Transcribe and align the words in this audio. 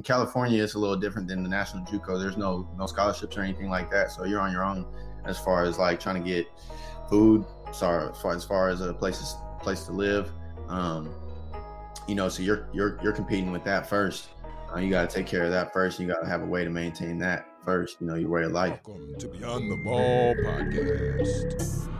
in 0.00 0.04
California, 0.04 0.62
it's 0.62 0.72
a 0.76 0.78
little 0.78 0.96
different 0.96 1.28
than 1.28 1.42
the 1.42 1.48
national 1.48 1.84
JUCO. 1.84 2.18
There's 2.18 2.38
no 2.38 2.66
no 2.78 2.86
scholarships 2.86 3.36
or 3.36 3.42
anything 3.42 3.68
like 3.68 3.90
that, 3.90 4.10
so 4.10 4.24
you're 4.24 4.40
on 4.40 4.50
your 4.50 4.64
own 4.64 4.86
as 5.26 5.38
far 5.38 5.62
as 5.64 5.78
like 5.78 6.00
trying 6.00 6.22
to 6.22 6.26
get 6.26 6.46
food, 7.10 7.44
sorry, 7.70 8.08
as 8.08 8.18
far 8.18 8.34
as 8.34 8.42
far 8.42 8.70
as 8.70 8.80
a 8.80 8.94
place 8.94 9.34
place 9.60 9.84
to 9.84 9.92
live. 9.92 10.30
Um, 10.68 11.14
you 12.08 12.14
know, 12.14 12.30
so 12.30 12.42
you're 12.42 12.66
you're 12.72 12.98
you're 13.02 13.12
competing 13.12 13.52
with 13.52 13.62
that 13.64 13.90
first. 13.90 14.30
Uh, 14.74 14.78
you 14.78 14.88
got 14.88 15.10
to 15.10 15.14
take 15.14 15.26
care 15.26 15.44
of 15.44 15.50
that 15.50 15.70
first. 15.70 16.00
You 16.00 16.06
got 16.06 16.22
to 16.22 16.26
have 16.26 16.40
a 16.40 16.46
way 16.46 16.64
to 16.64 16.70
maintain 16.70 17.18
that 17.18 17.46
first. 17.62 18.00
You 18.00 18.06
know, 18.06 18.14
your 18.14 18.30
way 18.30 18.44
of 18.44 18.52
life. 18.52 18.80
Welcome 18.86 19.18
to 19.18 19.28
Beyond 19.28 19.70
the 19.70 19.76
Ball 19.84 20.34
podcast. 20.46 21.90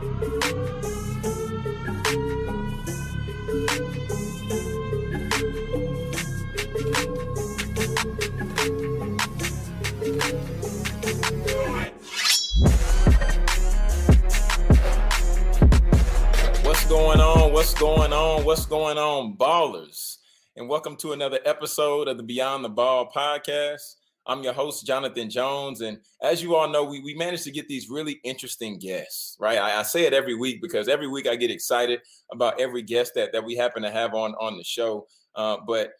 Going 16.91 17.21
on? 17.21 17.53
What's 17.53 17.73
going 17.73 18.11
on? 18.11 18.43
What's 18.43 18.65
going 18.65 18.97
on, 18.97 19.37
ballers? 19.37 20.17
And 20.57 20.67
welcome 20.67 20.97
to 20.97 21.13
another 21.13 21.39
episode 21.45 22.09
of 22.09 22.17
the 22.17 22.23
Beyond 22.23 22.65
the 22.65 22.69
Ball 22.69 23.09
podcast. 23.09 23.95
I'm 24.25 24.43
your 24.43 24.51
host, 24.51 24.85
Jonathan 24.85 25.29
Jones. 25.29 25.79
And 25.79 25.99
as 26.21 26.43
you 26.43 26.53
all 26.53 26.67
know, 26.67 26.83
we, 26.83 26.99
we 26.99 27.13
managed 27.13 27.45
to 27.45 27.51
get 27.51 27.69
these 27.69 27.89
really 27.89 28.19
interesting 28.25 28.77
guests, 28.77 29.37
right? 29.39 29.57
I, 29.57 29.79
I, 29.79 29.83
say 29.83 30.03
it 30.03 30.11
every 30.11 30.35
week 30.35 30.61
because 30.61 30.89
every 30.89 31.07
week 31.07 31.29
I 31.29 31.37
get 31.37 31.49
excited 31.49 32.01
about 32.29 32.59
every 32.59 32.81
guest 32.81 33.13
that, 33.15 33.31
that 33.31 33.45
we 33.45 33.55
happen 33.55 33.83
to 33.83 33.89
have 33.89 34.13
on, 34.13 34.33
on 34.41 34.57
the 34.57 34.63
show. 34.65 35.07
Uh, 35.37 35.59
but 35.65 35.91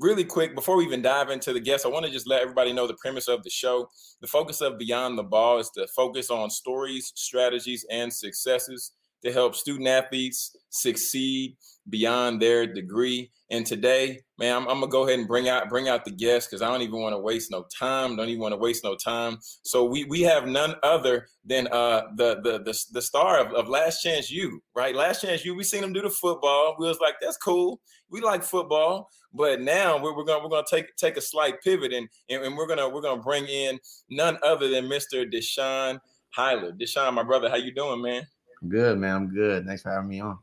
really 0.00 0.24
quick, 0.24 0.56
before 0.56 0.76
we 0.76 0.84
even 0.84 1.02
dive 1.02 1.30
into 1.30 1.52
the 1.52 1.60
guests, 1.60 1.86
I 1.86 1.88
want 1.88 2.04
to 2.04 2.10
just 2.10 2.26
let 2.26 2.42
everybody 2.42 2.72
know 2.72 2.88
the 2.88 2.96
premise 3.00 3.28
of 3.28 3.44
the 3.44 3.50
show. 3.50 3.88
The 4.20 4.26
focus 4.26 4.60
of 4.60 4.76
Beyond 4.76 5.16
the 5.16 5.22
Ball 5.22 5.60
is 5.60 5.70
to 5.76 5.86
focus 5.86 6.30
on 6.30 6.50
stories, 6.50 7.12
strategies, 7.14 7.86
and 7.92 8.12
successes 8.12 8.90
to 9.24 9.32
help 9.32 9.54
student 9.54 9.88
athletes 9.88 10.56
succeed 10.70 11.56
beyond 11.88 12.40
their 12.40 12.66
degree. 12.66 13.30
And 13.50 13.66
today, 13.66 14.20
man, 14.38 14.56
I'm, 14.56 14.68
I'm 14.68 14.80
gonna 14.80 14.88
go 14.88 15.06
ahead 15.06 15.18
and 15.18 15.28
bring 15.28 15.48
out 15.48 15.68
bring 15.68 15.88
out 15.88 16.04
the 16.04 16.10
guests 16.10 16.48
because 16.48 16.62
I 16.62 16.68
don't 16.68 16.82
even 16.82 17.00
want 17.00 17.12
to 17.12 17.18
waste 17.18 17.50
no 17.50 17.66
time. 17.78 18.16
Don't 18.16 18.28
even 18.28 18.40
want 18.40 18.52
to 18.52 18.58
waste 18.58 18.84
no 18.84 18.96
time. 18.96 19.38
So 19.62 19.84
we 19.84 20.04
we 20.04 20.22
have 20.22 20.46
none 20.46 20.76
other 20.82 21.26
than 21.44 21.68
uh 21.68 22.02
the 22.16 22.40
the 22.42 22.62
the, 22.64 22.84
the 22.92 23.02
star 23.02 23.44
of, 23.44 23.52
of 23.52 23.68
Last 23.68 24.02
Chance 24.02 24.30
U, 24.30 24.62
right? 24.74 24.94
Last 24.94 25.22
Chance 25.22 25.44
U. 25.44 25.54
We 25.54 25.64
seen 25.64 25.84
him 25.84 25.92
do 25.92 26.02
the 26.02 26.10
football. 26.10 26.76
We 26.78 26.86
was 26.86 27.00
like, 27.00 27.14
that's 27.20 27.36
cool. 27.36 27.80
We 28.10 28.20
like 28.20 28.42
football, 28.42 29.08
but 29.34 29.60
now 29.60 30.02
we're, 30.02 30.16
we're 30.16 30.24
gonna 30.24 30.42
we're 30.42 30.50
gonna 30.50 30.64
take 30.68 30.96
take 30.96 31.16
a 31.16 31.22
slight 31.22 31.60
pivot 31.62 31.92
and, 31.92 32.08
and 32.30 32.42
and 32.44 32.56
we're 32.56 32.66
gonna 32.66 32.88
we're 32.88 33.02
gonna 33.02 33.22
bring 33.22 33.44
in 33.46 33.78
none 34.08 34.38
other 34.42 34.68
than 34.68 34.86
Mr. 34.86 35.30
Deshaun 35.30 35.98
Highler. 36.36 36.72
Deshaun, 36.72 37.12
my 37.12 37.22
brother, 37.22 37.50
how 37.50 37.56
you 37.56 37.74
doing, 37.74 38.00
man? 38.00 38.26
Good, 38.68 38.98
man. 38.98 39.16
I'm 39.16 39.28
good. 39.28 39.66
Thanks 39.66 39.82
for 39.82 39.90
having 39.90 40.08
me 40.08 40.20
on. 40.20 40.38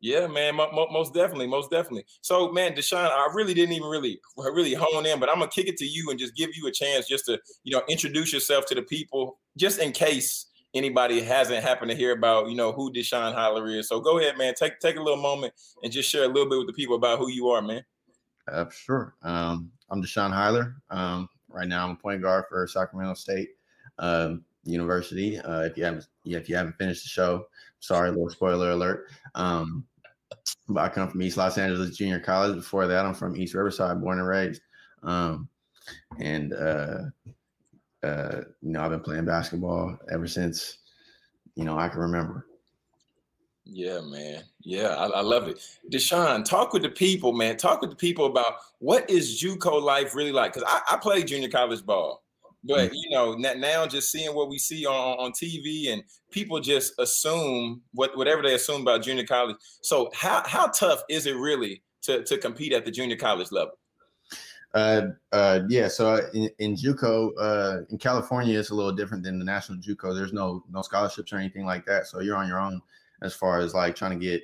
Yeah, 0.00 0.26
man, 0.26 0.54
most 0.56 1.14
definitely, 1.14 1.46
most 1.46 1.70
definitely. 1.70 2.04
So, 2.20 2.52
man, 2.52 2.74
Deshaun, 2.74 3.06
I 3.06 3.26
really 3.32 3.54
didn't 3.54 3.72
even 3.72 3.88
really, 3.88 4.20
really 4.36 4.74
hone 4.74 5.06
in, 5.06 5.18
but 5.18 5.30
I'm 5.30 5.38
gonna 5.38 5.50
kick 5.50 5.66
it 5.66 5.78
to 5.78 5.86
you 5.86 6.10
and 6.10 6.18
just 6.18 6.36
give 6.36 6.50
you 6.54 6.66
a 6.66 6.70
chance 6.70 7.08
just 7.08 7.24
to, 7.24 7.40
you 7.62 7.74
know, 7.74 7.80
introduce 7.88 8.30
yourself 8.30 8.66
to 8.66 8.74
the 8.74 8.82
people, 8.82 9.38
just 9.56 9.78
in 9.78 9.92
case 9.92 10.48
anybody 10.74 11.22
hasn't 11.22 11.64
happened 11.64 11.90
to 11.90 11.96
hear 11.96 12.12
about, 12.12 12.50
you 12.50 12.54
know, 12.54 12.70
who 12.70 12.92
Deshaun 12.92 13.34
Highler 13.34 13.66
is. 13.78 13.88
So, 13.88 13.98
go 13.98 14.18
ahead, 14.18 14.36
man, 14.36 14.52
take 14.54 14.78
take 14.78 14.96
a 14.96 15.02
little 15.02 15.22
moment 15.22 15.54
and 15.82 15.90
just 15.90 16.10
share 16.10 16.24
a 16.24 16.28
little 16.28 16.50
bit 16.50 16.58
with 16.58 16.66
the 16.66 16.74
people 16.74 16.96
about 16.96 17.18
who 17.18 17.30
you 17.30 17.48
are, 17.48 17.62
man. 17.62 17.82
Uh, 18.46 18.66
sure. 18.68 19.14
Um, 19.22 19.70
I'm 19.88 20.02
Deshaun 20.02 20.34
Highler. 20.34 20.74
Um, 20.90 21.30
right 21.48 21.66
now, 21.66 21.82
I'm 21.82 21.92
a 21.92 21.96
point 21.96 22.20
guard 22.20 22.44
for 22.50 22.66
Sacramento 22.66 23.14
State. 23.14 23.52
Um, 23.98 24.44
University. 24.64 25.38
Uh, 25.38 25.60
if 25.60 25.76
you 25.76 25.84
haven't, 25.84 26.06
if 26.24 26.48
you 26.48 26.56
haven't 26.56 26.76
finished 26.76 27.02
the 27.02 27.08
show, 27.08 27.46
sorry, 27.80 28.10
little 28.10 28.30
spoiler 28.30 28.70
alert. 28.70 29.06
Um, 29.34 29.84
but 30.68 30.82
I 30.82 30.88
come 30.88 31.08
from 31.08 31.22
East 31.22 31.36
Los 31.36 31.58
Angeles 31.58 31.96
Junior 31.96 32.20
College. 32.20 32.56
Before 32.56 32.86
that, 32.86 33.04
I'm 33.04 33.14
from 33.14 33.36
East 33.36 33.54
Riverside, 33.54 34.00
born 34.00 34.18
and 34.18 34.28
raised. 34.28 34.62
Um, 35.02 35.48
and 36.18 36.52
uh, 36.54 36.98
uh, 38.02 38.40
you 38.62 38.72
know, 38.72 38.82
I've 38.82 38.90
been 38.90 39.00
playing 39.00 39.24
basketball 39.24 39.98
ever 40.10 40.26
since 40.26 40.78
you 41.54 41.64
know 41.64 41.78
I 41.78 41.88
can 41.88 42.00
remember. 42.00 42.46
Yeah, 43.66 44.00
man. 44.02 44.42
Yeah, 44.60 44.88
I, 44.88 45.06
I, 45.06 45.20
love 45.22 45.48
it. 45.48 45.58
Deshaun, 45.90 46.44
talk 46.44 46.74
with 46.74 46.82
the 46.82 46.90
people, 46.90 47.32
man. 47.32 47.56
Talk 47.56 47.80
with 47.80 47.88
the 47.88 47.96
people 47.96 48.26
about 48.26 48.56
what 48.78 49.08
is 49.08 49.42
JUCO 49.42 49.80
life 49.80 50.14
really 50.14 50.32
like. 50.32 50.52
Because 50.52 50.68
I, 50.70 50.94
I 50.94 50.98
played 50.98 51.28
junior 51.28 51.48
college 51.48 51.84
ball. 51.84 52.23
But 52.66 52.94
you 52.94 53.10
know, 53.10 53.34
now 53.34 53.86
just 53.86 54.10
seeing 54.10 54.34
what 54.34 54.48
we 54.48 54.58
see 54.58 54.86
on, 54.86 55.18
on 55.18 55.32
TV 55.32 55.92
and 55.92 56.02
people 56.30 56.60
just 56.60 56.94
assume 56.98 57.82
what 57.92 58.16
whatever 58.16 58.42
they 58.42 58.54
assume 58.54 58.82
about 58.82 59.02
junior 59.02 59.26
college. 59.26 59.56
So 59.82 60.10
how 60.14 60.42
how 60.46 60.68
tough 60.68 61.02
is 61.10 61.26
it 61.26 61.36
really 61.36 61.82
to 62.02 62.22
to 62.24 62.38
compete 62.38 62.72
at 62.72 62.84
the 62.84 62.90
junior 62.90 63.16
college 63.16 63.52
level? 63.52 63.74
Uh, 64.74 65.08
uh, 65.30 65.60
yeah. 65.68 65.86
So 65.86 66.14
uh, 66.14 66.22
in, 66.34 66.50
in 66.58 66.74
JUCO, 66.74 67.30
uh, 67.38 67.78
in 67.90 67.98
California, 67.98 68.58
it's 68.58 68.70
a 68.70 68.74
little 68.74 68.92
different 68.92 69.22
than 69.22 69.38
the 69.38 69.44
national 69.44 69.78
JUCO. 69.78 70.14
There's 70.14 70.32
no 70.32 70.64
no 70.70 70.82
scholarships 70.82 71.32
or 71.32 71.36
anything 71.36 71.64
like 71.64 71.86
that. 71.86 72.06
So 72.06 72.20
you're 72.20 72.36
on 72.36 72.48
your 72.48 72.58
own 72.58 72.80
as 73.22 73.34
far 73.34 73.60
as 73.60 73.72
like 73.72 73.94
trying 73.94 74.18
to 74.18 74.24
get 74.24 74.42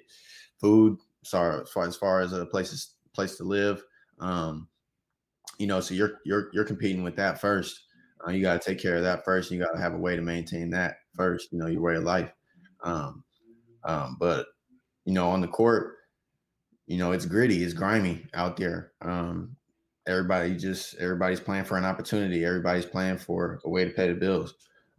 food. 0.61 0.99
Sorry, 1.23 1.61
as 1.61 1.71
far 1.71 1.87
as 1.87 1.97
far 1.97 2.21
as 2.21 2.33
a 2.33 2.47
place 2.47 2.95
place 3.13 3.37
to 3.37 3.45
live. 3.45 3.83
Um, 4.21 4.69
you 5.59 5.67
know, 5.67 5.81
so 5.81 5.95
you're 5.95 6.21
you're 6.25 6.49
you're 6.53 6.65
competing 6.65 7.03
with 7.03 7.17
that 7.17 7.41
first. 7.41 7.87
Uh, 8.27 8.31
you 8.33 8.43
got 8.43 8.61
to 8.61 8.69
take 8.71 8.81
care 8.81 8.97
of 8.97 9.03
that 9.03 9.25
first. 9.25 9.51
You 9.51 9.59
got 9.59 9.73
to 9.73 9.81
have 9.81 9.95
a 9.95 9.99
way 9.99 10.17
to 10.17 10.23
maintain 10.23 10.71
that 10.71 10.99
first. 11.15 11.53
You 11.53 11.59
know, 11.59 11.67
your 11.67 11.83
way 11.83 11.97
of 11.97 12.05
life. 12.05 12.33
Um, 12.83 13.25
um, 13.85 14.17
but 14.19 14.47
you 15.05 15.13
know, 15.13 15.31
on 15.31 15.41
the 15.41 15.49
court, 15.49 15.97
you 16.87 16.99
know, 16.99 17.13
it's 17.13 17.27
gritty, 17.27 17.63
it's 17.63 17.73
grimy 17.75 18.27
out 18.35 18.57
there. 18.57 18.93
Um, 19.01 19.57
everybody 20.07 20.57
just 20.57 20.97
everybody's 20.97 21.41
playing 21.41 21.65
for 21.65 21.77
an 21.77 21.85
opportunity. 21.85 22.45
Everybody's 22.45 22.87
playing 22.87 23.19
for 23.19 23.61
a 23.65 23.71
way 23.71 23.85
to 23.85 23.91
pay 23.91 24.09
the 24.09 24.15
bills. 24.15 24.55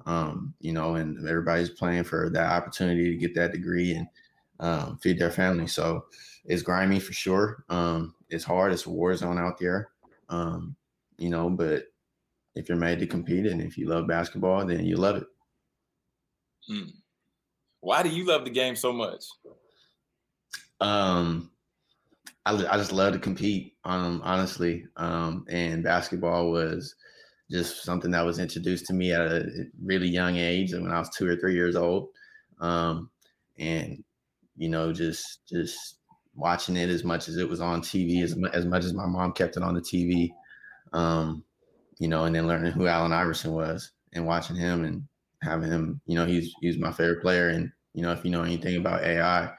Um, 0.06 0.54
you 0.60 0.74
know, 0.74 0.96
and 0.96 1.18
everybody's 1.28 1.70
playing 1.70 2.06
for 2.06 2.30
that 2.32 2.52
opportunity 2.52 3.12
to 3.12 3.18
get 3.18 3.36
that 3.36 3.52
degree 3.52 3.94
and 3.94 4.08
um, 4.60 4.98
feed 4.98 5.20
their 5.20 5.32
family. 5.32 5.68
So 5.68 6.06
it's 6.46 6.64
grimy 6.64 7.00
for 7.00 7.14
sure. 7.14 7.64
Um, 7.70 8.16
it's 8.30 8.44
hard. 8.44 8.72
It's 8.72 8.86
a 8.86 8.90
war 8.90 9.16
zone 9.16 9.38
out 9.38 9.60
there. 9.60 9.90
Um, 10.30 10.76
you 11.18 11.30
know, 11.30 11.50
but 11.50 11.86
if 12.56 12.68
you're 12.68 12.78
made 12.78 13.00
to 13.00 13.08
compete 13.08 13.46
and 13.46 13.62
if 13.62 13.78
you 13.78 13.88
love 13.88 14.08
basketball, 14.08 14.66
then 14.66 14.86
you 14.86 14.98
love 14.98 15.18
it. 15.18 15.28
Hmm. 16.68 16.90
Why 17.80 18.04
do 18.04 18.10
you 18.10 18.26
love 18.26 18.46
the 18.46 18.52
game 18.52 18.76
so 18.76 18.94
much? 18.94 19.26
Um, 20.80 21.52
I, 22.46 22.54
I 22.54 22.78
just 22.78 22.92
love 22.92 23.14
to 23.14 23.20
compete. 23.20 23.76
Um, 23.86 24.22
honestly, 24.24 24.86
um, 24.98 25.46
and 25.50 25.84
basketball 25.84 26.52
was 26.52 26.96
just 27.50 27.84
something 27.84 28.12
that 28.12 28.26
was 28.26 28.40
introduced 28.40 28.86
to 28.88 28.94
me 28.94 29.12
at 29.12 29.22
a 29.22 29.66
really 29.84 30.08
young 30.08 30.38
age, 30.38 30.74
and 30.74 30.84
when 30.84 30.92
I 30.92 31.00
was 31.00 31.10
two 31.10 31.28
or 31.28 31.36
three 31.36 31.54
years 31.54 31.76
old. 31.76 32.10
Um, 32.60 33.10
and 33.58 34.04
you 34.56 34.70
know, 34.70 34.94
just 34.94 35.48
just 35.48 35.98
watching 36.36 36.78
it 36.78 36.90
as 36.90 37.04
much 37.04 37.28
as 37.28 37.38
it 37.38 37.48
was 37.48 37.62
on 37.62 37.82
TV, 37.82 38.24
as 38.24 38.36
as 38.54 38.66
much 38.66 38.84
as 38.84 38.94
my 38.94 39.06
mom 39.06 39.34
kept 39.34 39.58
it 39.58 39.64
on 39.64 39.76
the 39.76 39.82
TV. 39.82 40.30
Um, 40.94 41.44
you 42.02 42.08
know, 42.08 42.26
and 42.26 42.36
then 42.36 42.48
learning 42.48 42.72
who 42.72 42.88
Allen 42.88 43.14
Iverson 43.14 43.54
was 43.54 43.92
and 44.14 44.26
watching 44.26 44.56
him 44.56 44.86
and 44.86 45.04
having 45.44 45.70
him, 45.70 46.02
you 46.08 46.16
know, 46.16 46.26
he's 46.26 46.52
he's 46.60 46.80
my 46.80 46.92
favorite 46.92 47.22
player. 47.22 47.50
And 47.50 47.72
you 47.94 48.02
know, 48.02 48.12
if 48.12 48.26
you 48.26 48.32
know 48.32 48.42
anything 48.42 48.76
about 48.76 49.04
AI, 49.04 49.54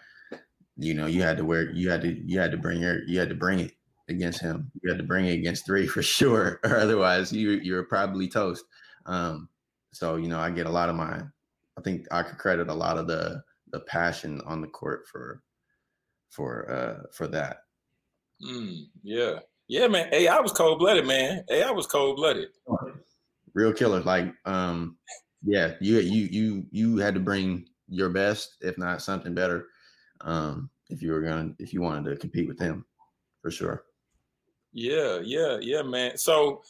you 0.76 0.92
know, 0.92 1.06
you 1.06 1.22
had 1.22 1.36
to 1.36 1.44
wear, 1.44 1.70
you 1.70 1.88
had 1.88 2.02
to, 2.02 2.20
you 2.26 2.40
had 2.40 2.50
to 2.50 2.56
bring 2.56 2.80
your, 2.80 3.04
you 3.06 3.20
had 3.20 3.28
to 3.28 3.36
bring 3.36 3.60
it 3.60 3.70
against 4.08 4.40
him. 4.40 4.72
You 4.82 4.90
had 4.90 4.98
to 4.98 5.04
bring 5.04 5.26
it 5.26 5.34
against 5.34 5.64
three 5.64 5.86
for 5.94 6.02
sure, 6.02 6.58
or 6.64 6.78
otherwise 6.78 7.32
you 7.32 7.50
you 7.50 7.74
were 7.74 7.84
probably 7.84 8.26
toast. 8.26 8.64
Um, 9.06 9.48
so 9.92 10.16
you 10.16 10.26
know, 10.26 10.40
I 10.40 10.50
get 10.50 10.66
a 10.66 10.72
lot 10.72 10.88
of 10.88 10.96
my, 10.96 11.22
I 11.78 11.80
think 11.84 12.06
I 12.10 12.24
could 12.24 12.38
credit 12.38 12.68
a 12.68 12.74
lot 12.74 12.98
of 12.98 13.06
the 13.06 13.44
the 13.70 13.78
passion 13.78 14.40
on 14.46 14.62
the 14.62 14.66
court 14.66 15.06
for 15.06 15.44
for 16.28 16.68
uh 16.68 17.06
for 17.12 17.28
that. 17.28 17.58
Mm, 18.44 18.86
yeah, 19.04 19.38
yeah, 19.72 19.88
man. 19.88 20.08
Hey, 20.10 20.28
I 20.28 20.38
was 20.38 20.52
cold 20.52 20.80
blooded, 20.80 21.06
man. 21.06 21.44
Hey, 21.48 21.62
I 21.62 21.70
was 21.70 21.86
cold 21.86 22.16
blooded. 22.16 22.48
Real 23.54 23.72
killer. 23.72 24.02
Like, 24.02 24.30
um, 24.44 24.98
yeah, 25.42 25.76
you 25.80 25.98
you 26.00 26.28
you 26.30 26.66
you 26.70 26.96
had 26.98 27.14
to 27.14 27.20
bring 27.20 27.64
your 27.88 28.10
best, 28.10 28.56
if 28.60 28.76
not 28.76 29.00
something 29.00 29.32
better, 29.32 29.68
um, 30.20 30.68
if 30.90 31.00
you 31.00 31.10
were 31.10 31.22
gonna 31.22 31.54
if 31.58 31.72
you 31.72 31.80
wanted 31.80 32.10
to 32.10 32.16
compete 32.18 32.48
with 32.48 32.58
him, 32.58 32.84
for 33.40 33.50
sure. 33.50 33.84
Yeah, 34.74 35.20
yeah, 35.24 35.56
yeah, 35.62 35.80
man. 35.80 36.18
So 36.18 36.60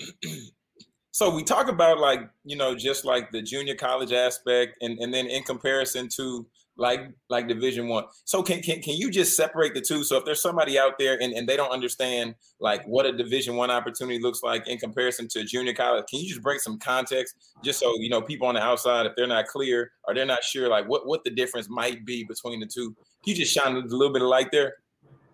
so 1.12 1.30
we 1.30 1.44
talk 1.44 1.68
about 1.68 2.00
like, 2.00 2.28
you 2.42 2.56
know, 2.56 2.74
just 2.74 3.04
like 3.04 3.30
the 3.30 3.40
junior 3.40 3.76
college 3.76 4.12
aspect 4.12 4.78
and, 4.82 4.98
and 4.98 5.14
then 5.14 5.28
in 5.28 5.44
comparison 5.44 6.08
to 6.16 6.44
like 6.78 7.10
like 7.28 7.48
division 7.48 7.88
one. 7.88 8.04
So 8.24 8.42
can, 8.42 8.62
can 8.62 8.80
can 8.80 8.94
you 8.94 9.10
just 9.10 9.36
separate 9.36 9.74
the 9.74 9.80
two? 9.80 10.04
So 10.04 10.16
if 10.16 10.24
there's 10.24 10.40
somebody 10.40 10.78
out 10.78 10.92
there 10.98 11.20
and, 11.20 11.34
and 11.34 11.48
they 11.48 11.56
don't 11.56 11.72
understand 11.72 12.36
like 12.60 12.86
what 12.86 13.04
a 13.04 13.12
division 13.12 13.56
one 13.56 13.70
opportunity 13.70 14.20
looks 14.20 14.42
like 14.42 14.66
in 14.68 14.78
comparison 14.78 15.28
to 15.28 15.44
junior 15.44 15.74
college 15.74 16.04
can 16.08 16.20
you 16.20 16.28
just 16.28 16.42
bring 16.42 16.58
some 16.58 16.78
context 16.78 17.36
just 17.62 17.80
so 17.80 17.94
you 17.98 18.08
know 18.08 18.22
people 18.22 18.46
on 18.46 18.54
the 18.54 18.62
outside 18.62 19.06
if 19.06 19.12
they're 19.16 19.26
not 19.26 19.46
clear 19.46 19.90
or 20.06 20.14
they're 20.14 20.24
not 20.24 20.42
sure 20.42 20.68
like 20.68 20.88
what 20.88 21.06
what 21.06 21.24
the 21.24 21.30
difference 21.30 21.68
might 21.68 22.06
be 22.06 22.24
between 22.24 22.60
the 22.60 22.66
two? 22.66 22.94
Can 23.24 23.32
you 23.32 23.34
just 23.34 23.52
shine 23.52 23.74
a 23.76 23.80
little 23.80 24.12
bit 24.12 24.22
of 24.22 24.28
light 24.28 24.50
there? 24.52 24.76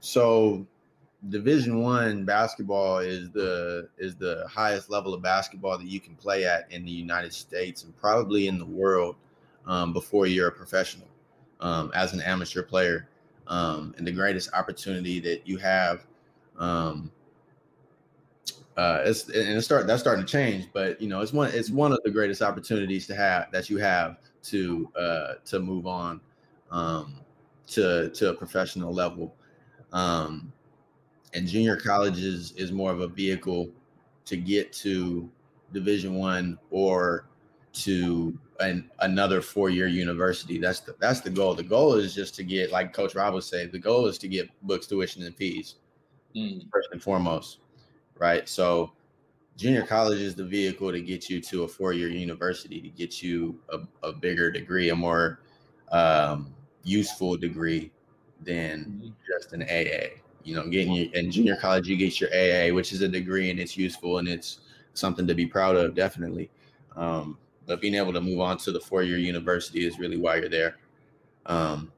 So 0.00 0.66
division 1.28 1.80
one 1.80 2.24
basketball 2.24 2.98
is 2.98 3.30
the 3.30 3.88
is 3.98 4.14
the 4.16 4.46
highest 4.50 4.90
level 4.90 5.12
of 5.12 5.22
basketball 5.22 5.78
that 5.78 5.86
you 5.86 6.00
can 6.00 6.14
play 6.16 6.44
at 6.44 6.70
in 6.70 6.84
the 6.84 6.90
united 6.90 7.32
states 7.32 7.82
and 7.84 7.96
probably 7.96 8.46
in 8.46 8.58
the 8.58 8.66
world 8.66 9.16
um, 9.66 9.94
before 9.94 10.26
you're 10.26 10.48
a 10.48 10.52
professional 10.52 11.08
um, 11.64 11.90
as 11.94 12.12
an 12.12 12.20
amateur 12.20 12.62
player. 12.62 13.08
Um, 13.46 13.94
and 13.98 14.06
the 14.06 14.12
greatest 14.12 14.54
opportunity 14.54 15.20
that 15.20 15.46
you 15.46 15.58
have 15.58 16.06
um, 16.58 17.10
uh, 18.76 19.02
it's 19.04 19.28
and 19.28 19.56
it's 19.56 19.64
start 19.64 19.86
that's 19.86 20.00
starting 20.00 20.24
to 20.24 20.30
change, 20.30 20.68
but 20.72 21.00
you 21.00 21.08
know 21.08 21.20
it's 21.20 21.32
one 21.32 21.50
it's 21.54 21.70
one 21.70 21.92
of 21.92 22.00
the 22.04 22.10
greatest 22.10 22.42
opportunities 22.42 23.06
to 23.06 23.14
have 23.14 23.50
that 23.52 23.70
you 23.70 23.78
have 23.78 24.18
to 24.42 24.90
uh, 24.98 25.34
to 25.44 25.60
move 25.60 25.86
on 25.86 26.20
um, 26.70 27.14
to 27.68 28.10
to 28.10 28.30
a 28.30 28.34
professional 28.34 28.92
level. 28.92 29.34
Um, 29.92 30.52
and 31.34 31.46
junior 31.46 31.76
college 31.76 32.18
is 32.18 32.52
is 32.52 32.72
more 32.72 32.90
of 32.90 33.00
a 33.00 33.06
vehicle 33.06 33.68
to 34.24 34.36
get 34.36 34.72
to 34.72 35.30
Division 35.72 36.14
One 36.14 36.58
or 36.70 37.26
to 37.74 38.36
an, 38.60 38.90
another 39.00 39.40
four-year 39.40 39.86
university. 39.86 40.58
That's 40.58 40.80
the 40.80 40.94
that's 40.98 41.20
the 41.20 41.30
goal. 41.30 41.54
The 41.54 41.62
goal 41.62 41.94
is 41.94 42.14
just 42.14 42.34
to 42.36 42.44
get, 42.44 42.70
like 42.70 42.92
Coach 42.92 43.14
Rob 43.14 43.34
would 43.34 43.44
say, 43.44 43.66
the 43.66 43.78
goal 43.78 44.06
is 44.06 44.18
to 44.18 44.28
get 44.28 44.48
books, 44.62 44.86
tuition, 44.86 45.22
and 45.24 45.34
fees 45.34 45.76
mm. 46.36 46.62
first 46.70 46.88
and 46.92 47.02
foremost, 47.02 47.58
right? 48.18 48.48
So, 48.48 48.92
junior 49.56 49.84
college 49.84 50.20
is 50.20 50.34
the 50.34 50.44
vehicle 50.44 50.92
to 50.92 51.00
get 51.00 51.28
you 51.28 51.40
to 51.40 51.64
a 51.64 51.68
four-year 51.68 52.08
university, 52.08 52.80
to 52.80 52.88
get 52.88 53.22
you 53.22 53.60
a, 53.70 53.80
a 54.06 54.12
bigger 54.12 54.50
degree, 54.50 54.90
a 54.90 54.96
more 54.96 55.40
um, 55.90 56.54
useful 56.82 57.36
degree 57.36 57.90
than 58.40 58.84
mm-hmm. 58.84 59.08
just 59.26 59.52
an 59.52 59.62
AA. 59.62 60.20
You 60.44 60.56
know, 60.56 60.68
getting 60.68 60.92
you 60.92 61.10
in 61.14 61.30
junior 61.30 61.56
college, 61.56 61.88
you 61.88 61.96
get 61.96 62.20
your 62.20 62.30
AA, 62.30 62.74
which 62.74 62.92
is 62.92 63.00
a 63.00 63.08
degree 63.08 63.50
and 63.50 63.58
it's 63.58 63.78
useful 63.78 64.18
and 64.18 64.28
it's 64.28 64.60
something 64.92 65.26
to 65.26 65.34
be 65.34 65.46
proud 65.46 65.76
of, 65.76 65.94
definitely. 65.94 66.50
Um, 66.96 67.38
but 67.66 67.80
being 67.80 67.94
able 67.94 68.12
to 68.12 68.20
move 68.20 68.40
on 68.40 68.58
to 68.58 68.72
the 68.72 68.80
four 68.80 69.02
year 69.02 69.18
university 69.18 69.86
is 69.86 69.98
really 69.98 70.16
why 70.16 70.36
you're 70.36 70.48
there. 70.48 70.76
Um, 71.46 71.92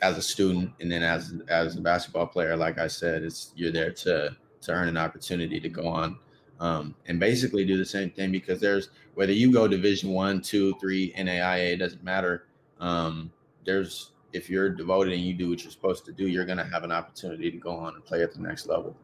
as 0.00 0.18
a 0.18 0.22
student 0.22 0.72
and 0.80 0.90
then 0.90 1.02
as 1.02 1.34
as 1.48 1.76
a 1.76 1.80
basketball 1.80 2.26
player, 2.26 2.56
like 2.56 2.78
I 2.78 2.88
said, 2.88 3.22
it's 3.22 3.52
you're 3.54 3.72
there 3.72 3.92
to 3.92 4.36
to 4.62 4.72
earn 4.72 4.88
an 4.88 4.96
opportunity 4.96 5.60
to 5.60 5.68
go 5.68 5.86
on 5.86 6.18
um, 6.60 6.94
and 7.06 7.18
basically 7.18 7.64
do 7.64 7.76
the 7.76 7.84
same 7.84 8.10
thing 8.10 8.30
because 8.30 8.60
there's 8.60 8.90
whether 9.14 9.32
you 9.32 9.52
go 9.52 9.66
division 9.68 10.10
one, 10.10 10.40
two, 10.40 10.74
three, 10.80 11.12
NAIA, 11.18 11.72
it 11.72 11.76
doesn't 11.76 12.02
matter. 12.04 12.46
Um, 12.80 13.32
there's 13.64 14.12
if 14.32 14.48
you're 14.48 14.70
devoted 14.70 15.12
and 15.12 15.22
you 15.22 15.34
do 15.34 15.50
what 15.50 15.62
you're 15.62 15.70
supposed 15.70 16.04
to 16.06 16.12
do, 16.12 16.26
you're 16.26 16.46
gonna 16.46 16.64
have 16.64 16.84
an 16.84 16.92
opportunity 16.92 17.50
to 17.50 17.56
go 17.56 17.72
on 17.72 17.94
and 17.94 18.04
play 18.04 18.22
at 18.22 18.32
the 18.32 18.40
next 18.40 18.66
level. 18.66 18.96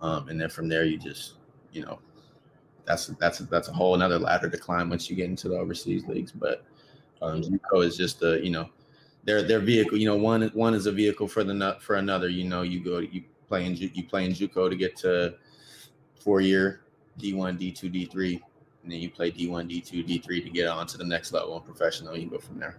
Um, 0.00 0.28
and 0.28 0.40
then 0.40 0.50
from 0.50 0.68
there 0.68 0.84
you 0.84 0.98
just, 0.98 1.34
you 1.72 1.82
know, 1.82 1.98
that's 2.86 3.08
that's 3.18 3.38
that's 3.38 3.68
a 3.68 3.72
whole 3.72 3.94
another 3.94 4.18
ladder 4.18 4.48
to 4.48 4.58
climb 4.58 4.88
once 4.90 5.10
you 5.10 5.16
get 5.16 5.28
into 5.28 5.48
the 5.48 5.56
overseas 5.56 6.06
leagues. 6.06 6.32
But 6.32 6.64
um, 7.22 7.42
JUCO 7.42 7.84
is 7.84 7.96
just 7.96 8.22
a 8.22 8.42
you 8.42 8.50
know 8.50 8.68
their 9.24 9.42
their 9.42 9.60
vehicle. 9.60 9.98
You 9.98 10.06
know, 10.06 10.16
one 10.16 10.42
one 10.54 10.74
is 10.74 10.86
a 10.86 10.92
vehicle 10.92 11.28
for 11.28 11.44
the 11.44 11.76
for 11.80 11.96
another. 11.96 12.28
You 12.28 12.44
know, 12.44 12.62
you 12.62 12.82
go 12.82 12.98
you 12.98 13.24
play 13.48 13.66
in 13.66 13.74
you 13.76 14.04
play 14.04 14.24
in 14.24 14.32
JUCO 14.32 14.70
to 14.70 14.76
get 14.76 14.96
to 14.98 15.34
four 16.20 16.40
year 16.40 16.82
D 17.18 17.34
one, 17.34 17.56
D 17.56 17.72
two, 17.72 17.88
D 17.88 18.04
three, 18.06 18.42
and 18.82 18.92
then 18.92 19.00
you 19.00 19.10
play 19.10 19.30
D 19.30 19.48
one, 19.48 19.66
D 19.66 19.80
two, 19.80 20.02
D 20.02 20.18
three 20.18 20.42
to 20.42 20.50
get 20.50 20.68
on 20.68 20.86
to 20.88 20.98
the 20.98 21.04
next 21.04 21.32
level 21.32 21.56
and 21.56 21.64
professional. 21.64 22.16
You 22.16 22.30
go 22.30 22.38
from 22.38 22.58
there. 22.58 22.78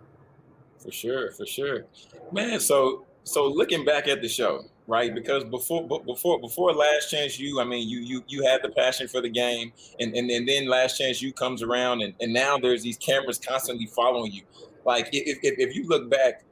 For 0.79 0.91
sure, 0.91 1.31
for 1.31 1.45
sure, 1.45 1.85
man. 2.31 2.59
So 2.59 3.06
so 3.27 3.47
looking 3.47 3.83
back 3.83 4.07
at 4.07 4.21
the 4.21 4.29
show, 4.29 4.65
right? 4.87 5.13
Because 5.13 5.43
before 5.43 5.85
before 5.85 6.39
before 6.39 6.73
Last 6.73 7.11
Chance 7.11 7.37
U, 7.39 7.59
I 7.59 7.65
mean, 7.65 7.87
you 7.87 7.99
you 7.99 8.23
you 8.27 8.43
had 8.43 8.61
the 8.63 8.69
passion 8.69 9.07
for 9.07 9.21
the 9.21 9.29
game, 9.29 9.73
and 9.99 10.15
and, 10.15 10.29
and 10.31 10.47
then 10.47 10.67
Last 10.67 10.97
Chance 10.97 11.21
U 11.21 11.33
comes 11.33 11.61
around, 11.61 12.01
and, 12.01 12.13
and 12.21 12.33
now 12.33 12.57
there's 12.57 12.83
these 12.83 12.97
cameras 12.97 13.37
constantly 13.37 13.85
following 13.87 14.31
you. 14.31 14.43
Like 14.85 15.09
if, 15.11 15.39
if, 15.43 15.59
if 15.59 15.75
you 15.75 15.85
look 15.87 16.09
back, 16.09 16.43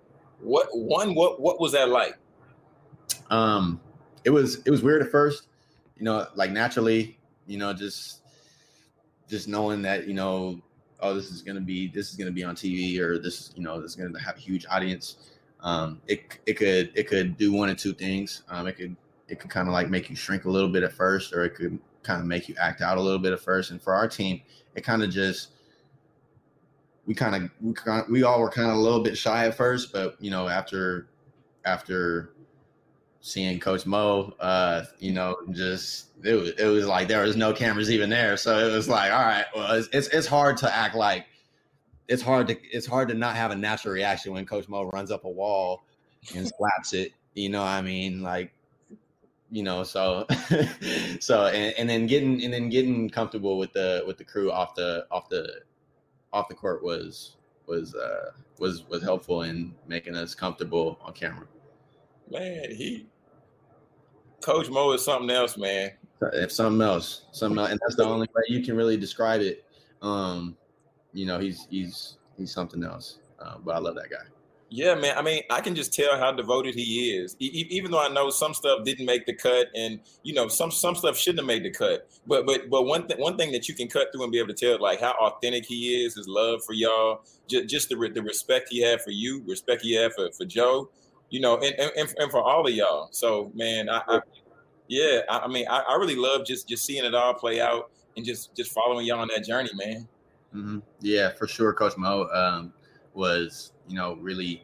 what 0.41 0.67
one 0.73 1.15
what 1.15 1.39
what 1.39 1.59
was 1.59 1.71
that 1.71 1.89
like? 1.89 2.17
Um, 3.29 3.79
it 4.25 4.29
was 4.29 4.61
it 4.65 4.69
was 4.69 4.83
weird 4.83 5.01
at 5.01 5.09
first, 5.09 5.47
you 5.97 6.03
know, 6.03 6.27
like 6.35 6.51
naturally, 6.51 7.17
you 7.47 7.57
know, 7.57 7.71
just 7.71 8.21
just 9.29 9.47
knowing 9.47 9.81
that 9.83 10.07
you 10.07 10.13
know, 10.13 10.61
oh, 10.99 11.13
this 11.13 11.31
is 11.31 11.41
gonna 11.41 11.61
be 11.61 11.87
this 11.87 12.09
is 12.09 12.17
gonna 12.17 12.31
be 12.31 12.43
on 12.43 12.53
TV, 12.53 12.99
or 12.99 13.17
this 13.17 13.53
you 13.55 13.63
know, 13.63 13.79
this 13.81 13.91
is 13.91 13.95
gonna 13.95 14.19
have 14.19 14.35
a 14.35 14.41
huge 14.41 14.65
audience 14.69 15.34
um, 15.61 16.01
it 16.07 16.39
it 16.45 16.53
could 16.53 16.91
it 16.95 17.07
could 17.07 17.37
do 17.37 17.51
one 17.51 17.69
of 17.69 17.77
two 17.77 17.93
things. 17.93 18.43
Um, 18.49 18.67
it 18.67 18.73
could 18.73 18.95
it 19.27 19.39
could 19.39 19.49
kind 19.49 19.67
of 19.67 19.73
like 19.73 19.89
make 19.89 20.09
you 20.09 20.15
shrink 20.15 20.45
a 20.45 20.49
little 20.49 20.69
bit 20.69 20.83
at 20.83 20.93
first, 20.93 21.33
or 21.33 21.43
it 21.43 21.55
could 21.55 21.79
kind 22.03 22.21
of 22.21 22.27
make 22.27 22.47
you 22.47 22.55
act 22.59 22.81
out 22.81 22.97
a 22.97 23.01
little 23.01 23.19
bit 23.19 23.33
at 23.33 23.39
first. 23.39 23.71
And 23.71 23.81
for 23.81 23.93
our 23.93 24.07
team, 24.07 24.41
it 24.75 24.81
kind 24.81 25.03
of 25.03 25.09
just 25.09 25.51
we 27.05 27.13
kind 27.13 27.35
of 27.35 27.49
we, 27.61 27.73
we 28.09 28.23
all 28.23 28.39
were 28.39 28.49
kind 28.49 28.69
of 28.69 28.77
a 28.77 28.79
little 28.79 29.01
bit 29.01 29.17
shy 29.17 29.45
at 29.45 29.55
first, 29.55 29.91
but 29.91 30.15
you 30.19 30.31
know 30.31 30.47
after 30.47 31.07
after 31.65 32.33
seeing 33.21 33.59
Coach 33.59 33.87
Mo, 33.87 34.35
uh, 34.39 34.83
you 34.99 35.11
know, 35.11 35.35
just 35.51 36.09
it 36.23 36.33
was 36.33 36.49
it 36.51 36.65
was 36.65 36.85
like 36.85 37.07
there 37.07 37.23
was 37.23 37.35
no 37.35 37.53
cameras 37.53 37.89
even 37.89 38.09
there, 38.09 38.37
so 38.37 38.57
it 38.67 38.71
was 38.71 38.87
like 38.87 39.11
all 39.11 39.19
right, 39.19 39.45
well 39.55 39.73
it's 39.73 39.87
it's, 39.91 40.07
it's 40.09 40.27
hard 40.27 40.57
to 40.57 40.73
act 40.73 40.95
like 40.95 41.25
it's 42.07 42.21
hard 42.21 42.47
to 42.47 42.57
it's 42.71 42.85
hard 42.85 43.09
to 43.09 43.13
not 43.13 43.35
have 43.35 43.51
a 43.51 43.55
natural 43.55 43.93
reaction 43.93 44.33
when 44.33 44.45
Coach 44.45 44.67
Mo 44.67 44.89
runs 44.89 45.11
up 45.11 45.25
a 45.25 45.29
wall 45.29 45.85
and 46.35 46.47
slaps 46.57 46.93
it. 46.93 47.11
You 47.33 47.49
know, 47.49 47.63
I 47.63 47.81
mean, 47.81 48.21
like, 48.21 48.53
you 49.51 49.63
know, 49.63 49.83
so 49.83 50.25
so 51.19 51.47
and, 51.47 51.73
and 51.77 51.89
then 51.89 52.07
getting 52.07 52.43
and 52.43 52.53
then 52.53 52.69
getting 52.69 53.09
comfortable 53.09 53.57
with 53.57 53.73
the 53.73 54.03
with 54.07 54.17
the 54.17 54.23
crew 54.23 54.51
off 54.51 54.75
the 54.75 55.05
off 55.11 55.29
the 55.29 55.61
off 56.31 56.47
the 56.47 56.55
court 56.55 56.83
was 56.83 57.37
was 57.67 57.95
uh 57.95 58.31
was 58.59 58.87
was 58.87 59.01
helpful 59.01 59.43
in 59.43 59.73
making 59.87 60.15
us 60.15 60.35
comfortable 60.35 60.99
on 61.03 61.13
camera. 61.13 61.47
Man, 62.29 62.71
he 62.71 63.07
Coach 64.41 64.69
Mo 64.69 64.91
is 64.91 65.03
something 65.03 65.29
else, 65.29 65.57
man. 65.57 65.91
If 66.33 66.51
something 66.51 66.81
else, 66.81 67.25
something 67.31 67.57
else, 67.57 67.71
and 67.71 67.79
that's 67.81 67.95
the 67.95 68.05
only 68.05 68.27
way 68.35 68.43
you 68.47 68.63
can 68.63 68.77
really 68.77 68.95
describe 68.95 69.41
it. 69.41 69.65
Um, 70.01 70.55
you 71.15 71.25
know, 71.25 71.39
he's 71.39 71.67
he's 71.69 72.17
he's 72.37 72.53
something 72.53 72.83
else. 72.83 73.19
Uh, 73.39 73.55
but 73.63 73.75
I 73.75 73.79
love 73.79 73.95
that 73.95 74.09
guy. 74.09 74.25
Yeah, 74.69 74.95
man. 74.95 75.15
I 75.17 75.21
mean, 75.21 75.43
I 75.49 75.61
can 75.61 75.75
just 75.75 75.93
tell 75.93 76.17
how 76.17 76.31
devoted 76.31 76.73
he 76.73 77.15
is. 77.15 77.35
E- 77.39 77.67
even 77.69 77.91
though 77.91 78.01
I 78.01 78.09
know 78.09 78.29
some 78.29 78.53
stuff 78.53 78.83
didn't 78.83 79.05
make 79.05 79.25
the 79.25 79.33
cut, 79.33 79.67
and 79.75 79.99
you 80.23 80.33
know, 80.33 80.47
some 80.47 80.71
some 80.71 80.95
stuff 80.95 81.17
shouldn't 81.17 81.39
have 81.39 81.47
made 81.47 81.63
the 81.63 81.71
cut. 81.71 82.09
But 82.25 82.45
but 82.45 82.69
but 82.69 82.83
one 82.83 83.07
thing 83.07 83.19
one 83.19 83.37
thing 83.37 83.51
that 83.51 83.69
you 83.69 83.75
can 83.75 83.87
cut 83.87 84.07
through 84.11 84.23
and 84.23 84.31
be 84.31 84.39
able 84.39 84.53
to 84.53 84.53
tell 84.53 84.81
like 84.81 84.99
how 84.99 85.13
authentic 85.13 85.65
he 85.65 86.03
is, 86.03 86.15
his 86.15 86.27
love 86.27 86.63
for 86.65 86.73
y'all, 86.73 87.21
just, 87.47 87.67
just 87.67 87.89
the 87.89 88.11
the 88.13 88.21
respect 88.21 88.69
he 88.69 88.81
had 88.81 89.01
for 89.01 89.11
you, 89.11 89.43
respect 89.45 89.81
he 89.81 89.93
had 89.93 90.13
for 90.13 90.31
for 90.31 90.45
Joe, 90.45 90.89
you 91.29 91.39
know, 91.39 91.57
and 91.57 91.75
and, 91.79 92.13
and 92.17 92.31
for 92.31 92.41
all 92.41 92.67
of 92.67 92.73
y'all. 92.73 93.09
So 93.11 93.51
man, 93.53 93.87
I, 93.87 94.01
I 94.07 94.19
yeah, 94.87 95.21
I, 95.29 95.39
I 95.39 95.47
mean, 95.47 95.67
I, 95.69 95.83
I 95.87 95.95
really 95.95 96.15
love 96.15 96.45
just 96.45 96.67
just 96.67 96.85
seeing 96.85 97.05
it 97.05 97.13
all 97.13 97.35
play 97.35 97.61
out 97.61 97.91
and 98.17 98.25
just 98.25 98.55
just 98.55 98.71
following 98.71 99.05
y'all 99.05 99.19
on 99.19 99.29
that 99.33 99.45
journey, 99.45 99.69
man. 99.75 100.07
Mm-hmm. 100.55 100.79
Yeah, 101.01 101.33
for 101.33 101.47
sure. 101.47 101.73
Coach 101.73 101.97
Mo 101.97 102.27
um, 102.33 102.73
was, 103.13 103.73
you 103.87 103.95
know, 103.95 104.15
really, 104.15 104.63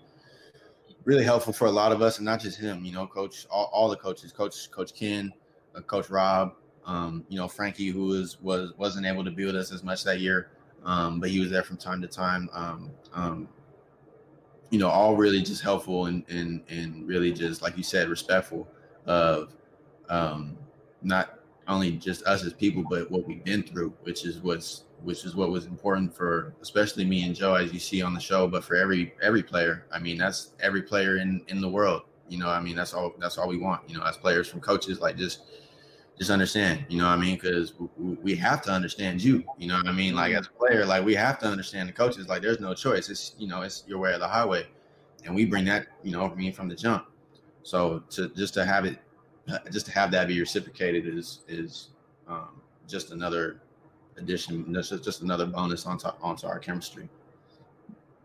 really 1.04 1.24
helpful 1.24 1.52
for 1.52 1.66
a 1.66 1.72
lot 1.72 1.92
of 1.92 2.02
us, 2.02 2.18
and 2.18 2.26
not 2.26 2.40
just 2.40 2.58
him. 2.58 2.86
You 2.86 2.94
know, 2.94 3.06
Coach, 3.06 3.46
all, 3.50 3.70
all 3.74 3.90
the 3.90 3.98
coaches, 3.98 4.32
Coach, 4.32 4.72
Coach 4.72 4.96
Ken, 4.96 5.34
uh, 5.76 5.82
Coach 5.82 6.10
Rob, 6.10 6.54
um, 6.86 7.26
you 7.28 7.38
know, 7.38 7.48
Frankie, 7.48 7.90
who 7.90 8.06
was 8.06 8.42
was 8.42 8.74
wasn't 8.78 9.06
able 9.06 9.26
to 9.26 9.32
be 9.32 9.46
with 9.46 9.56
us 9.56 9.72
as 9.74 9.84
much 9.84 10.04
that 10.06 10.20
year, 10.20 10.52
um, 10.86 11.20
but 11.20 11.30
he 11.30 11.40
was 11.40 11.52
there 11.52 11.64
from 11.64 11.78
time 11.78 12.02
to 12.02 12.08
time. 12.08 12.50
Um, 12.54 12.92
um, 13.14 13.50
you 14.70 14.80
know, 14.80 14.88
all 14.88 15.18
really 15.18 15.42
just 15.42 15.62
helpful 15.62 16.06
and 16.06 16.24
and 16.30 16.62
and 16.70 17.06
really 17.06 17.34
just 17.34 17.62
like 17.62 17.76
you 17.76 17.84
said, 17.84 18.08
respectful 18.08 18.68
of 19.06 19.54
um, 20.10 20.58
not 21.02 21.40
only 21.68 21.92
just 21.92 22.24
us 22.24 22.46
as 22.46 22.54
people, 22.54 22.84
but 22.90 23.12
what 23.12 23.28
we've 23.28 23.44
been 23.44 23.64
through, 23.64 23.94
which 24.04 24.26
is 24.26 24.40
what's 24.40 24.86
which 25.04 25.26
is 25.26 25.36
what 25.36 25.50
was 25.50 25.66
important 25.66 26.16
for 26.16 26.54
especially 26.62 27.06
me 27.06 27.24
and 27.24 27.36
Joe, 27.36 27.56
as 27.56 27.74
you 27.74 27.80
see 27.80 28.02
on 28.02 28.14
the 28.14 28.20
show, 28.20 28.48
but 28.48 28.64
for 28.64 28.76
every 28.76 29.14
every 29.22 29.44
player. 29.44 29.86
I 29.92 30.00
mean, 30.00 30.18
that's 30.18 30.54
every 30.60 30.82
player 30.82 31.18
in 31.18 31.44
in 31.48 31.62
the 31.62 31.70
world. 31.70 32.04
You 32.30 32.38
know, 32.38 32.50
I 32.50 32.62
mean, 32.62 32.76
that's 32.76 32.94
all 32.94 33.14
that's 33.20 33.38
all 33.38 33.48
we 33.48 33.58
want. 33.58 33.90
You 33.90 33.98
know, 33.98 34.06
as 34.06 34.18
players 34.18 34.48
from 34.48 34.62
coaches, 34.62 35.00
like 35.00 35.18
just 35.18 35.42
just 36.18 36.30
understand. 36.30 36.86
You 36.88 37.00
know, 37.00 37.08
I 37.08 37.16
mean, 37.16 37.36
because 37.36 37.74
we 37.98 38.36
have 38.36 38.62
to 38.64 38.72
understand 38.72 39.24
you. 39.24 39.44
You 39.58 39.68
know, 39.68 39.82
I 39.86 39.92
mean, 39.92 40.16
like 40.16 40.34
as 40.34 40.48
a 40.48 40.52
player, 40.52 40.86
like 40.86 41.04
we 41.04 41.16
have 41.16 41.40
to 41.40 41.48
understand 41.48 41.90
the 41.90 41.94
coaches. 41.94 42.28
Like, 42.28 42.42
there's 42.42 42.60
no 42.60 42.74
choice. 42.74 43.10
It's 43.10 43.34
you 43.40 43.48
know, 43.48 43.64
it's 43.64 43.84
your 43.88 43.98
way 44.00 44.14
or 44.14 44.20
the 44.20 44.28
highway. 44.28 44.68
and 45.26 45.36
we 45.36 45.46
bring 45.46 45.66
that, 45.66 45.88
you 46.04 46.12
know, 46.12 46.34
me 46.36 46.52
from 46.52 46.68
the 46.68 46.76
jump. 46.76 47.08
So 47.64 48.04
to 48.12 48.30
just 48.30 48.54
to 48.56 48.66
have 48.66 48.86
it, 48.86 49.00
just 49.72 49.86
to 49.88 49.92
have 49.92 50.12
that 50.12 50.28
be 50.28 50.40
reciprocated 50.40 51.08
is 51.08 51.40
is 51.48 51.90
um, 52.28 52.62
just 52.88 53.12
another 53.12 53.62
addition, 54.18 54.74
just 54.74 55.04
just 55.04 55.22
another 55.22 55.46
bonus 55.46 55.86
onto 55.86 56.08
onto 56.22 56.48
our 56.48 56.60
chemistry. 56.60 57.10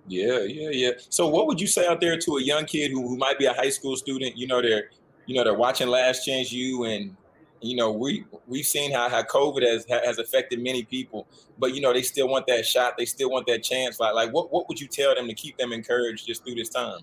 Yeah, 0.08 0.40
yeah, 0.42 0.70
yeah. 0.70 0.90
So, 1.08 1.26
what 1.26 1.46
would 1.46 1.60
you 1.60 1.66
say 1.66 1.86
out 1.86 2.00
there 2.00 2.16
to 2.16 2.36
a 2.36 2.42
young 2.42 2.64
kid 2.64 2.92
who, 2.92 3.08
who 3.08 3.16
might 3.16 3.38
be 3.38 3.46
a 3.46 3.52
high 3.52 3.70
school 3.70 3.96
student? 3.96 4.36
You 4.36 4.46
know, 4.46 4.62
they're 4.62 4.90
you 5.26 5.34
know 5.34 5.44
they're 5.44 5.54
watching 5.54 5.88
Last 5.88 6.24
Chance 6.24 6.52
U, 6.52 6.84
and 6.84 7.16
you 7.60 7.76
know 7.76 7.90
we 7.90 8.24
we've 8.46 8.66
seen 8.66 8.92
how 8.92 9.08
how 9.08 9.22
COVID 9.22 9.62
has 9.62 9.84
has 9.88 10.18
affected 10.18 10.62
many 10.62 10.84
people, 10.84 11.26
but 11.58 11.74
you 11.74 11.80
know 11.80 11.92
they 11.92 12.02
still 12.02 12.28
want 12.28 12.46
that 12.46 12.64
shot, 12.64 12.96
they 12.96 13.04
still 13.04 13.30
want 13.30 13.46
that 13.48 13.62
chance. 13.62 13.98
Like 13.98 14.14
like 14.14 14.32
what 14.32 14.52
what 14.52 14.68
would 14.68 14.80
you 14.80 14.86
tell 14.86 15.14
them 15.14 15.26
to 15.26 15.34
keep 15.34 15.56
them 15.56 15.72
encouraged 15.72 16.26
just 16.26 16.44
through 16.44 16.54
this 16.54 16.68
time? 16.68 17.00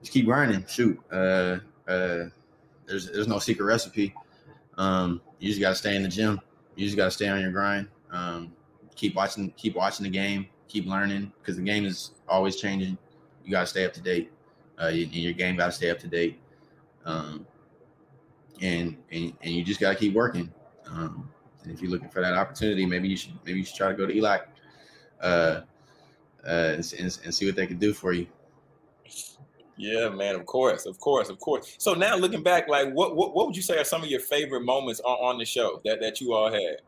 Just 0.00 0.12
keep 0.12 0.26
grinding. 0.26 0.64
Shoot, 0.66 1.00
uh, 1.12 1.58
uh, 1.86 2.24
there's 2.86 3.10
there's 3.12 3.28
no 3.28 3.38
secret 3.38 3.64
recipe. 3.64 4.14
Um, 4.76 5.20
you 5.38 5.48
just 5.48 5.60
got 5.60 5.70
to 5.70 5.74
stay 5.74 5.96
in 5.96 6.02
the 6.02 6.08
gym. 6.08 6.40
You 6.78 6.86
just 6.86 6.96
got 6.96 7.06
to 7.06 7.10
stay 7.10 7.28
on 7.28 7.40
your 7.40 7.50
grind. 7.50 7.88
Um, 8.10 8.52
keep 8.94 9.14
watching 9.14 9.50
keep 9.56 9.74
watching 9.74 10.04
the 10.04 10.10
game 10.10 10.48
keep 10.68 10.86
learning 10.86 11.32
because 11.40 11.56
the 11.56 11.62
game 11.62 11.84
is 11.84 12.12
always 12.28 12.56
changing. 12.56 12.96
You 13.44 13.50
got 13.50 13.62
to 13.62 13.66
stay 13.66 13.84
up 13.84 13.92
to 13.94 14.00
date. 14.00 14.30
Uh, 14.80 14.88
you, 14.88 15.06
your 15.06 15.32
game 15.32 15.56
got 15.56 15.66
to 15.66 15.72
stay 15.72 15.90
up 15.90 15.98
to 16.00 16.06
date. 16.06 16.38
Um, 17.04 17.46
and, 18.60 18.96
and 19.10 19.32
and 19.42 19.52
you 19.52 19.64
just 19.64 19.80
got 19.80 19.90
to 19.90 19.98
keep 19.98 20.14
working. 20.14 20.52
Um, 20.86 21.28
and 21.62 21.72
if 21.72 21.80
you're 21.80 21.90
looking 21.90 22.10
for 22.10 22.20
that 22.20 22.34
opportunity, 22.34 22.86
maybe 22.86 23.08
you 23.08 23.16
should 23.16 23.32
maybe 23.44 23.58
you 23.58 23.64
should 23.64 23.76
try 23.76 23.88
to 23.88 23.94
go 23.94 24.06
to 24.06 24.12
ELAC 24.12 24.42
uh, 25.20 25.24
uh, 25.26 25.62
and, 26.46 26.94
and, 26.98 27.18
and 27.24 27.34
see 27.34 27.46
what 27.46 27.56
they 27.56 27.66
can 27.66 27.78
do 27.78 27.92
for 27.92 28.12
you. 28.12 28.26
Yeah, 29.78 30.08
man. 30.08 30.34
Of 30.34 30.44
course, 30.44 30.86
of 30.86 30.98
course, 30.98 31.28
of 31.28 31.38
course. 31.38 31.76
So 31.78 31.94
now 31.94 32.16
looking 32.16 32.42
back, 32.42 32.68
like 32.68 32.92
what 32.92 33.14
what, 33.14 33.34
what 33.34 33.46
would 33.46 33.56
you 33.56 33.62
say 33.62 33.78
are 33.78 33.84
some 33.84 34.02
of 34.02 34.10
your 34.10 34.20
favorite 34.20 34.64
moments 34.64 35.00
on, 35.00 35.16
on 35.18 35.38
the 35.38 35.44
show 35.44 35.80
that, 35.84 36.00
that 36.00 36.20
you 36.20 36.34
all 36.34 36.52
had? 36.52 36.78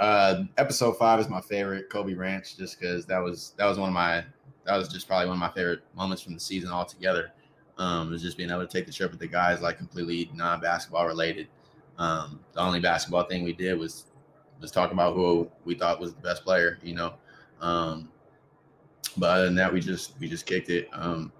Uh, 0.00 0.42
episode 0.58 0.98
five 0.98 1.20
is 1.20 1.28
my 1.28 1.40
favorite, 1.40 1.88
Kobe 1.88 2.14
Ranch, 2.14 2.56
just 2.56 2.78
because 2.78 3.06
that 3.06 3.18
was 3.18 3.54
that 3.58 3.66
was 3.66 3.78
one 3.78 3.88
of 3.88 3.94
my 3.94 4.24
that 4.66 4.76
was 4.76 4.88
just 4.88 5.06
probably 5.06 5.28
one 5.28 5.36
of 5.36 5.40
my 5.40 5.50
favorite 5.50 5.82
moments 5.94 6.22
from 6.22 6.34
the 6.34 6.40
season 6.40 6.70
altogether. 6.70 7.30
Um, 7.78 8.10
was 8.10 8.22
just 8.22 8.36
being 8.36 8.50
able 8.50 8.66
to 8.66 8.72
take 8.72 8.86
the 8.86 8.92
trip 8.92 9.10
with 9.10 9.20
the 9.20 9.26
guys, 9.26 9.60
like 9.60 9.78
completely 9.78 10.30
non-basketball 10.34 11.06
related. 11.06 11.48
Um, 11.98 12.40
the 12.52 12.60
only 12.60 12.80
basketball 12.80 13.24
thing 13.24 13.44
we 13.44 13.52
did 13.52 13.78
was 13.78 14.06
was 14.60 14.70
talk 14.72 14.90
about 14.90 15.14
who 15.14 15.48
we 15.64 15.74
thought 15.74 16.00
was 16.00 16.14
the 16.14 16.20
best 16.20 16.44
player, 16.44 16.78
you 16.82 16.94
know. 16.94 17.14
Um, 17.60 18.08
but 19.16 19.30
other 19.30 19.44
than 19.44 19.54
that, 19.56 19.72
we 19.72 19.80
just 19.80 20.14
we 20.18 20.28
just 20.28 20.46
kicked 20.46 20.70
it. 20.70 20.88
Um, 20.92 21.32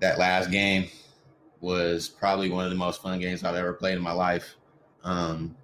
that 0.00 0.18
last 0.18 0.50
game 0.50 0.88
was 1.60 2.08
probably 2.08 2.50
one 2.50 2.64
of 2.64 2.70
the 2.70 2.76
most 2.76 3.02
fun 3.02 3.18
games 3.18 3.42
I've 3.42 3.54
ever 3.54 3.72
played 3.72 3.96
in 3.96 4.02
my 4.02 4.12
life. 4.12 4.56
Um, 5.04 5.56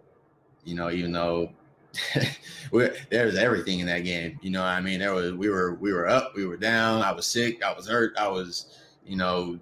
you 0.64 0.74
know, 0.74 0.90
even 0.90 1.12
though 1.12 1.52
there 2.72 3.26
was 3.26 3.36
everything 3.36 3.80
in 3.80 3.86
that 3.86 4.00
game. 4.00 4.38
You 4.42 4.50
know, 4.50 4.62
I 4.62 4.80
mean, 4.80 5.00
there 5.00 5.14
was 5.14 5.32
we 5.32 5.48
were 5.48 5.74
we 5.74 5.92
were 5.92 6.08
up, 6.08 6.34
we 6.34 6.46
were 6.46 6.56
down. 6.56 7.02
I 7.02 7.12
was 7.12 7.26
sick, 7.26 7.62
I 7.62 7.72
was 7.72 7.88
hurt, 7.88 8.14
I 8.18 8.28
was, 8.28 8.78
you 9.04 9.16
know, 9.16 9.58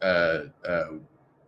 uh, 0.00 0.44
uh, 0.66 0.84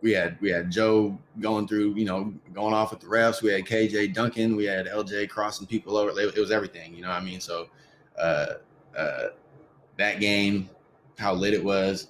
we 0.01 0.11
had 0.11 0.37
we 0.41 0.49
had 0.49 0.71
Joe 0.71 1.17
going 1.39 1.67
through, 1.67 1.95
you 1.95 2.05
know, 2.05 2.33
going 2.53 2.73
off 2.73 2.91
with 2.91 2.99
the 2.99 3.07
refs. 3.07 3.41
We 3.41 3.51
had 3.51 3.65
KJ 3.65 4.13
Duncan, 4.13 4.55
we 4.55 4.65
had 4.65 4.87
LJ 4.87 5.29
crossing 5.29 5.67
people 5.67 5.97
over. 5.97 6.19
It 6.19 6.35
was 6.35 6.51
everything. 6.51 6.93
You 6.95 7.01
know, 7.01 7.09
what 7.09 7.21
I 7.21 7.23
mean, 7.23 7.39
so 7.39 7.67
uh, 8.19 8.47
uh, 8.97 9.27
that 9.97 10.19
game, 10.19 10.69
how 11.17 11.33
lit 11.33 11.53
it 11.53 11.63
was, 11.63 12.09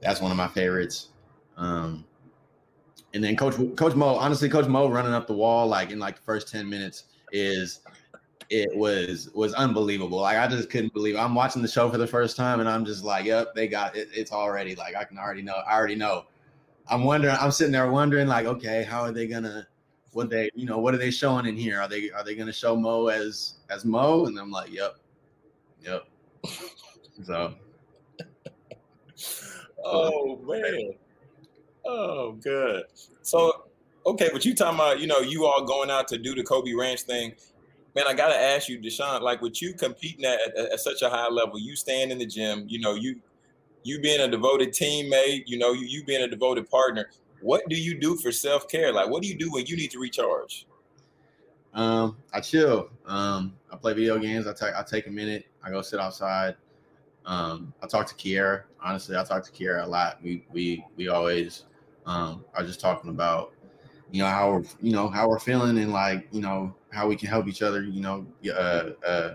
that's 0.00 0.20
one 0.20 0.30
of 0.30 0.36
my 0.36 0.48
favorites. 0.48 1.08
Um, 1.56 2.04
and 3.12 3.22
then 3.22 3.36
Coach 3.36 3.54
Coach 3.76 3.94
Mo, 3.94 4.14
honestly, 4.16 4.48
Coach 4.48 4.66
Mo 4.66 4.88
running 4.88 5.12
up 5.12 5.26
the 5.26 5.34
wall 5.34 5.66
like 5.66 5.90
in 5.90 5.98
like 5.98 6.16
the 6.16 6.22
first 6.22 6.48
10 6.48 6.68
minutes 6.68 7.04
is 7.32 7.80
it 8.50 8.68
was 8.76 9.30
was 9.34 9.54
unbelievable. 9.54 10.18
Like 10.18 10.38
I 10.38 10.46
just 10.48 10.70
couldn't 10.70 10.92
believe 10.92 11.14
it. 11.14 11.18
I'm 11.18 11.34
watching 11.34 11.62
the 11.62 11.68
show 11.68 11.90
for 11.90 11.98
the 11.98 12.06
first 12.06 12.36
time 12.36 12.60
and 12.60 12.68
I'm 12.68 12.84
just 12.84 13.04
like, 13.04 13.24
yep, 13.24 13.54
they 13.54 13.68
got 13.68 13.96
it. 13.96 14.08
It's 14.12 14.32
already 14.32 14.74
like 14.74 14.96
I 14.96 15.04
can 15.04 15.18
already 15.18 15.42
know. 15.42 15.54
I 15.54 15.76
already 15.76 15.96
know. 15.96 16.26
I'm 16.88 17.04
wondering, 17.04 17.36
I'm 17.40 17.52
sitting 17.52 17.72
there 17.72 17.88
wondering, 17.90 18.26
like, 18.26 18.46
okay, 18.46 18.82
how 18.82 19.02
are 19.02 19.12
they 19.12 19.28
gonna 19.28 19.66
what 20.12 20.28
they, 20.28 20.50
you 20.54 20.66
know, 20.66 20.78
what 20.78 20.92
are 20.92 20.98
they 20.98 21.12
showing 21.12 21.46
in 21.46 21.56
here? 21.56 21.80
Are 21.80 21.88
they 21.88 22.10
are 22.10 22.24
they 22.24 22.34
gonna 22.34 22.52
show 22.52 22.74
Mo 22.74 23.06
as 23.06 23.54
as 23.70 23.84
Mo? 23.84 24.26
And 24.26 24.38
I'm 24.38 24.50
like, 24.50 24.72
yep. 24.72 24.96
Yep. 25.82 26.08
so 27.22 27.54
Oh 29.84 30.38
man. 30.38 30.92
Oh, 31.84 32.32
good. 32.32 32.84
So, 33.22 33.64
okay, 34.06 34.28
but 34.32 34.44
you 34.44 34.54
talking 34.54 34.74
about, 34.74 35.00
you 35.00 35.06
know, 35.06 35.20
you 35.20 35.46
all 35.46 35.64
going 35.64 35.90
out 35.90 36.08
to 36.08 36.18
do 36.18 36.34
the 36.34 36.42
Kobe 36.42 36.72
Ranch 36.72 37.02
thing. 37.02 37.32
Man, 37.94 38.04
I 38.06 38.14
gotta 38.14 38.36
ask 38.36 38.68
you, 38.68 38.78
Deshaun, 38.78 39.22
like 39.22 39.40
with 39.40 39.60
you 39.60 39.74
competing 39.74 40.24
at, 40.24 40.40
at, 40.56 40.72
at 40.72 40.80
such 40.80 41.02
a 41.02 41.10
high 41.10 41.28
level, 41.28 41.58
you 41.58 41.74
staying 41.74 42.10
in 42.10 42.18
the 42.18 42.26
gym, 42.26 42.64
you 42.68 42.78
know, 42.78 42.94
you 42.94 43.20
you 43.82 44.00
being 44.00 44.20
a 44.20 44.28
devoted 44.28 44.70
teammate, 44.70 45.44
you 45.46 45.58
know, 45.58 45.72
you, 45.72 45.86
you 45.86 46.04
being 46.04 46.22
a 46.22 46.28
devoted 46.28 46.68
partner. 46.70 47.10
What 47.40 47.66
do 47.68 47.74
you 47.74 47.98
do 47.98 48.16
for 48.16 48.30
self 48.30 48.68
care? 48.68 48.92
Like, 48.92 49.08
what 49.08 49.22
do 49.22 49.28
you 49.28 49.36
do 49.36 49.50
when 49.50 49.66
you 49.66 49.76
need 49.76 49.90
to 49.92 49.98
recharge? 49.98 50.66
Um, 51.72 52.18
I 52.32 52.40
chill. 52.40 52.90
Um, 53.06 53.54
I 53.72 53.76
play 53.76 53.94
video 53.94 54.18
games. 54.18 54.46
I 54.46 54.52
take 54.52 54.74
I 54.74 54.82
take 54.82 55.06
a 55.06 55.10
minute. 55.10 55.46
I 55.64 55.70
go 55.70 55.82
sit 55.82 55.98
outside. 55.98 56.56
Um, 57.26 57.72
I 57.82 57.86
talk 57.86 58.06
to 58.06 58.14
Kiera. 58.14 58.62
Honestly, 58.82 59.16
I 59.16 59.24
talk 59.24 59.44
to 59.44 59.52
Kiera 59.52 59.84
a 59.84 59.86
lot. 59.86 60.22
We 60.22 60.44
we 60.52 60.84
we 60.96 61.08
always 61.08 61.64
um, 62.06 62.44
are 62.54 62.64
just 62.64 62.80
talking 62.80 63.10
about 63.10 63.52
you 64.10 64.22
know 64.22 64.28
how 64.28 64.50
we're 64.50 64.64
you 64.80 64.92
know 64.92 65.08
how 65.08 65.28
we're 65.28 65.38
feeling 65.38 65.78
and 65.78 65.92
like 65.92 66.28
you 66.32 66.40
know 66.40 66.74
how 66.90 67.06
we 67.06 67.16
can 67.16 67.28
help 67.28 67.46
each 67.46 67.62
other 67.62 67.82
you 67.82 68.00
know 68.00 68.26
uh, 68.52 68.90
uh, 69.06 69.34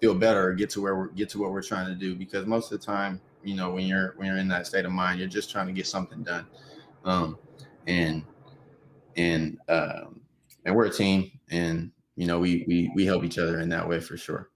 feel 0.00 0.14
better 0.14 0.48
or 0.48 0.52
get 0.52 0.70
to 0.70 0.80
where 0.80 0.96
we're 0.96 1.08
get 1.08 1.28
to 1.30 1.38
what 1.38 1.50
we're 1.50 1.62
trying 1.62 1.86
to 1.86 1.94
do 1.94 2.14
because 2.14 2.46
most 2.46 2.70
of 2.70 2.80
the 2.80 2.84
time 2.84 3.20
you 3.42 3.54
know 3.54 3.70
when 3.70 3.86
you're 3.86 4.14
when 4.16 4.26
you're 4.26 4.36
in 4.36 4.48
that 4.48 4.66
state 4.66 4.84
of 4.84 4.92
mind 4.92 5.18
you're 5.18 5.28
just 5.28 5.50
trying 5.50 5.66
to 5.66 5.72
get 5.72 5.86
something 5.86 6.22
done 6.22 6.46
um, 7.04 7.38
and 7.86 8.22
and 9.16 9.58
um, 9.68 10.20
and 10.64 10.74
we're 10.74 10.86
a 10.86 10.90
team 10.92 11.30
and 11.50 11.90
you 12.16 12.26
know 12.26 12.38
we 12.38 12.64
we 12.68 12.90
we 12.94 13.06
help 13.06 13.24
each 13.24 13.38
other 13.38 13.60
in 13.60 13.68
that 13.68 13.88
way 13.88 14.00
for 14.00 14.16
sure 14.16 14.50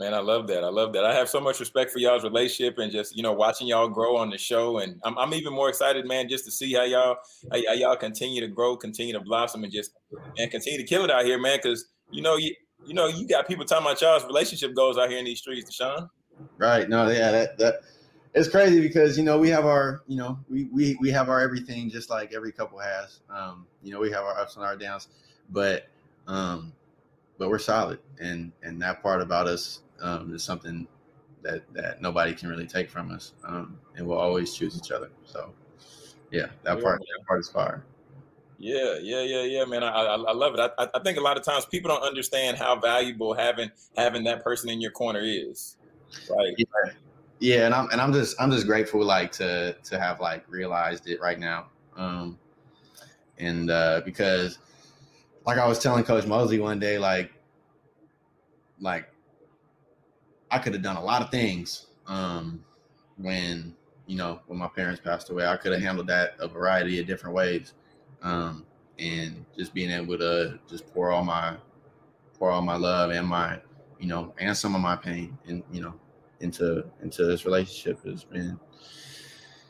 Man, 0.00 0.14
I 0.14 0.20
love 0.20 0.46
that. 0.46 0.64
I 0.64 0.68
love 0.68 0.94
that. 0.94 1.04
I 1.04 1.14
have 1.14 1.28
so 1.28 1.42
much 1.42 1.60
respect 1.60 1.90
for 1.90 1.98
y'all's 1.98 2.24
relationship 2.24 2.78
and 2.78 2.90
just 2.90 3.14
you 3.14 3.22
know 3.22 3.34
watching 3.34 3.66
y'all 3.66 3.86
grow 3.86 4.16
on 4.16 4.30
the 4.30 4.38
show, 4.38 4.78
and 4.78 4.98
I'm, 5.04 5.16
I'm 5.18 5.34
even 5.34 5.52
more 5.52 5.68
excited, 5.68 6.06
man, 6.08 6.26
just 6.26 6.46
to 6.46 6.50
see 6.50 6.72
how 6.72 6.84
y'all 6.84 7.16
how, 7.52 7.74
y'all 7.74 7.96
continue 7.96 8.40
to 8.40 8.48
grow, 8.48 8.78
continue 8.78 9.12
to 9.12 9.20
blossom, 9.20 9.62
and 9.62 9.70
just 9.70 9.92
and 10.38 10.50
continue 10.50 10.78
to 10.78 10.86
kill 10.86 11.04
it 11.04 11.10
out 11.10 11.26
here, 11.26 11.38
man. 11.38 11.58
Because 11.62 11.84
you 12.10 12.22
know 12.22 12.38
you 12.38 12.54
you 12.86 12.94
know 12.94 13.08
you 13.08 13.28
got 13.28 13.46
people 13.46 13.66
talking 13.66 13.84
about 13.84 14.00
y'all's 14.00 14.24
relationship 14.24 14.74
goals 14.74 14.96
out 14.96 15.10
here 15.10 15.18
in 15.18 15.26
these 15.26 15.40
streets, 15.40 15.70
Deshaun. 15.70 16.08
Right. 16.56 16.88
No. 16.88 17.06
Yeah. 17.10 17.30
That 17.30 17.58
that 17.58 17.74
it's 18.32 18.48
crazy 18.48 18.80
because 18.80 19.18
you 19.18 19.24
know 19.24 19.38
we 19.38 19.50
have 19.50 19.66
our 19.66 20.00
you 20.06 20.16
know 20.16 20.38
we 20.48 20.64
we 20.72 20.96
we 21.02 21.10
have 21.10 21.28
our 21.28 21.40
everything 21.40 21.90
just 21.90 22.08
like 22.08 22.32
every 22.32 22.52
couple 22.52 22.78
has. 22.78 23.20
Um, 23.28 23.66
you 23.82 23.92
know 23.92 24.00
we 24.00 24.10
have 24.12 24.24
our 24.24 24.38
ups 24.38 24.56
and 24.56 24.64
our 24.64 24.78
downs, 24.78 25.08
but 25.50 25.88
um, 26.26 26.72
but 27.36 27.50
we're 27.50 27.58
solid, 27.58 27.98
and 28.18 28.50
and 28.62 28.80
that 28.80 29.02
part 29.02 29.20
about 29.20 29.46
us 29.46 29.80
um, 30.00 30.34
is 30.34 30.42
something 30.42 30.86
that 31.42 31.62
that 31.72 32.02
nobody 32.02 32.34
can 32.34 32.48
really 32.48 32.66
take 32.66 32.90
from 32.90 33.10
us, 33.10 33.32
um, 33.44 33.78
and 33.96 34.06
we'll 34.06 34.18
always 34.18 34.54
choose 34.54 34.76
each 34.76 34.90
other. 34.90 35.10
So, 35.24 35.52
yeah, 36.30 36.46
that 36.64 36.76
yeah, 36.76 36.82
part 36.82 37.00
that 37.00 37.26
part 37.26 37.40
is 37.40 37.48
fire. 37.48 37.84
Yeah, 38.58 38.98
yeah, 39.00 39.22
yeah, 39.22 39.42
yeah, 39.44 39.64
man. 39.64 39.82
I, 39.82 39.88
I, 39.88 40.16
I 40.16 40.32
love 40.32 40.54
it. 40.54 40.60
I, 40.78 40.86
I 40.92 41.02
think 41.02 41.16
a 41.16 41.22
lot 41.22 41.38
of 41.38 41.42
times 41.42 41.64
people 41.64 41.88
don't 41.88 42.02
understand 42.02 42.58
how 42.58 42.78
valuable 42.78 43.32
having 43.32 43.70
having 43.96 44.24
that 44.24 44.44
person 44.44 44.68
in 44.68 44.82
your 44.82 44.90
corner 44.90 45.22
is. 45.22 45.78
Right. 46.28 46.54
Yeah. 46.58 46.64
yeah, 47.38 47.66
and 47.66 47.74
I'm 47.74 47.88
and 47.90 48.00
I'm 48.02 48.12
just 48.12 48.38
I'm 48.38 48.50
just 48.50 48.66
grateful 48.66 49.02
like 49.02 49.32
to 49.32 49.74
to 49.84 49.98
have 49.98 50.20
like 50.20 50.44
realized 50.46 51.08
it 51.08 51.20
right 51.20 51.38
now. 51.38 51.68
Um 51.96 52.38
and 53.38 53.70
uh 53.70 54.02
because 54.04 54.58
like 55.46 55.56
I 55.56 55.66
was 55.66 55.78
telling 55.78 56.04
Coach 56.04 56.26
Mosley 56.26 56.58
one 56.58 56.78
day, 56.78 56.98
like 56.98 57.32
like 58.78 59.08
I 60.50 60.58
could 60.58 60.72
have 60.72 60.82
done 60.82 60.96
a 60.96 61.02
lot 61.02 61.22
of 61.22 61.30
things 61.30 61.86
um, 62.06 62.64
when 63.16 63.74
you 64.06 64.16
know 64.16 64.40
when 64.46 64.58
my 64.58 64.68
parents 64.68 65.00
passed 65.00 65.30
away. 65.30 65.46
I 65.46 65.56
could 65.56 65.72
have 65.72 65.82
handled 65.82 66.06
that 66.08 66.34
a 66.40 66.48
variety 66.48 66.98
of 66.98 67.06
different 67.06 67.34
ways, 67.34 67.74
um, 68.22 68.66
and 68.98 69.44
just 69.56 69.72
being 69.72 69.90
able 69.90 70.18
to 70.18 70.58
just 70.68 70.92
pour 70.92 71.10
all 71.10 71.24
my 71.24 71.56
pour 72.38 72.50
all 72.50 72.62
my 72.62 72.76
love 72.76 73.10
and 73.10 73.26
my 73.26 73.60
you 73.98 74.06
know 74.06 74.34
and 74.38 74.56
some 74.56 74.74
of 74.74 74.80
my 74.80 74.96
pain 74.96 75.36
and 75.46 75.62
you 75.70 75.80
know 75.80 75.94
into 76.40 76.84
into 77.02 77.24
this 77.26 77.44
relationship 77.44 78.04
has 78.04 78.24
been 78.24 78.58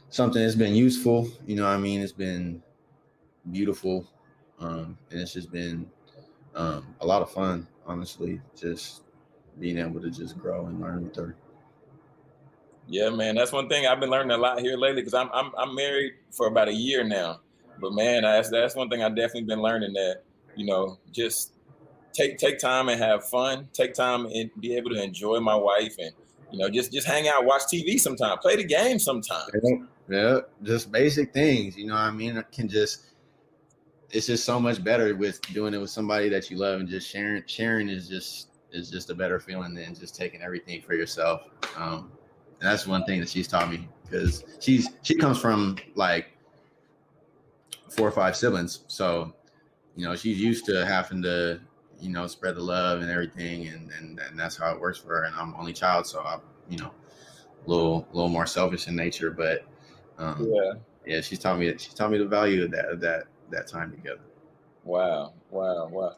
something 0.08 0.42
that's 0.42 0.54
been 0.54 0.74
useful. 0.74 1.28
You 1.46 1.56
know, 1.56 1.66
I 1.66 1.76
mean, 1.76 2.00
it's 2.00 2.12
been 2.12 2.62
beautiful, 3.50 4.06
um, 4.58 4.98
and 5.10 5.20
it's 5.20 5.32
just 5.32 5.50
been 5.50 5.90
um, 6.54 6.94
a 7.00 7.06
lot 7.06 7.22
of 7.22 7.30
fun. 7.30 7.66
Honestly, 7.86 8.40
just 8.56 9.02
being 9.60 9.78
able 9.78 10.00
to 10.00 10.10
just 10.10 10.38
grow 10.38 10.66
and 10.66 10.80
learn 10.80 11.04
with 11.04 11.16
her. 11.16 11.36
Yeah, 12.88 13.10
man, 13.10 13.36
that's 13.36 13.52
one 13.52 13.68
thing 13.68 13.86
I've 13.86 14.00
been 14.00 14.10
learning 14.10 14.32
a 14.32 14.38
lot 14.38 14.60
here 14.60 14.76
lately 14.76 15.02
because 15.02 15.14
I'm, 15.14 15.30
I'm 15.32 15.52
I'm 15.56 15.74
married 15.76 16.14
for 16.32 16.48
about 16.48 16.68
a 16.68 16.74
year 16.74 17.04
now, 17.04 17.40
but 17.78 17.92
man, 17.92 18.22
that's 18.22 18.50
that's 18.50 18.74
one 18.74 18.88
thing 18.88 19.02
I've 19.02 19.14
definitely 19.14 19.44
been 19.44 19.62
learning 19.62 19.92
that 19.92 20.22
you 20.56 20.66
know 20.66 20.98
just 21.12 21.52
take 22.12 22.38
take 22.38 22.58
time 22.58 22.88
and 22.88 23.00
have 23.00 23.24
fun, 23.28 23.68
take 23.72 23.94
time 23.94 24.26
and 24.26 24.50
be 24.58 24.76
able 24.76 24.90
to 24.90 25.00
enjoy 25.00 25.38
my 25.38 25.54
wife 25.54 25.94
and 25.98 26.10
you 26.50 26.58
know 26.58 26.68
just 26.68 26.90
just 26.92 27.06
hang 27.06 27.28
out, 27.28 27.44
watch 27.44 27.62
TV 27.72 28.00
sometime, 28.00 28.38
play 28.38 28.56
the 28.56 28.64
game 28.64 28.98
sometimes. 28.98 29.50
Yeah, 30.08 30.40
just 30.64 30.90
basic 30.90 31.32
things. 31.32 31.76
You 31.76 31.86
know, 31.86 31.94
what 31.94 32.00
I 32.00 32.10
mean, 32.10 32.36
it 32.36 32.50
can 32.50 32.66
just 32.66 33.10
it's 34.10 34.26
just 34.26 34.44
so 34.44 34.58
much 34.58 34.82
better 34.82 35.14
with 35.14 35.40
doing 35.52 35.74
it 35.74 35.78
with 35.78 35.90
somebody 35.90 36.28
that 36.30 36.50
you 36.50 36.56
love 36.56 36.80
and 36.80 36.88
just 36.88 37.08
sharing. 37.08 37.44
Sharing 37.46 37.88
is 37.88 38.08
just 38.08 38.49
is 38.72 38.90
just 38.90 39.10
a 39.10 39.14
better 39.14 39.40
feeling 39.40 39.74
than 39.74 39.94
just 39.94 40.16
taking 40.16 40.42
everything 40.42 40.82
for 40.82 40.94
yourself. 40.94 41.48
Um, 41.76 42.12
and 42.60 42.68
that's 42.68 42.86
one 42.86 43.04
thing 43.04 43.20
that 43.20 43.28
she's 43.28 43.48
taught 43.48 43.70
me 43.70 43.88
because 44.04 44.44
she's 44.60 44.88
she 45.02 45.14
comes 45.14 45.38
from 45.38 45.76
like 45.94 46.26
four 47.88 48.06
or 48.06 48.12
five 48.12 48.36
siblings, 48.36 48.84
so 48.86 49.32
you 49.96 50.06
know 50.06 50.14
she's 50.14 50.40
used 50.40 50.66
to 50.66 50.86
having 50.86 51.22
to 51.22 51.60
you 52.00 52.10
know 52.10 52.26
spread 52.26 52.56
the 52.56 52.62
love 52.62 53.00
and 53.00 53.10
everything, 53.10 53.68
and 53.68 53.90
and, 53.92 54.18
and 54.18 54.38
that's 54.38 54.56
how 54.56 54.72
it 54.72 54.80
works 54.80 54.98
for 54.98 55.08
her. 55.08 55.24
And 55.24 55.34
I'm 55.34 55.54
only 55.54 55.72
child, 55.72 56.06
so 56.06 56.22
I'm 56.22 56.40
you 56.68 56.78
know 56.78 56.92
a 57.66 57.68
little 57.68 58.06
a 58.12 58.14
little 58.14 58.28
more 58.28 58.46
selfish 58.46 58.88
in 58.88 58.96
nature, 58.96 59.30
but 59.30 59.64
um, 60.18 60.50
yeah, 60.52 60.72
yeah, 61.06 61.20
she's 61.20 61.38
taught 61.38 61.58
me 61.58 61.72
she's 61.78 61.94
taught 61.94 62.10
me 62.10 62.18
the 62.18 62.26
value 62.26 62.64
of 62.64 62.70
that 62.72 62.86
of 62.86 63.00
that 63.00 63.24
that 63.50 63.66
time 63.66 63.90
together. 63.90 64.20
Wow, 64.84 65.34
wow, 65.50 65.88
wow, 65.88 66.16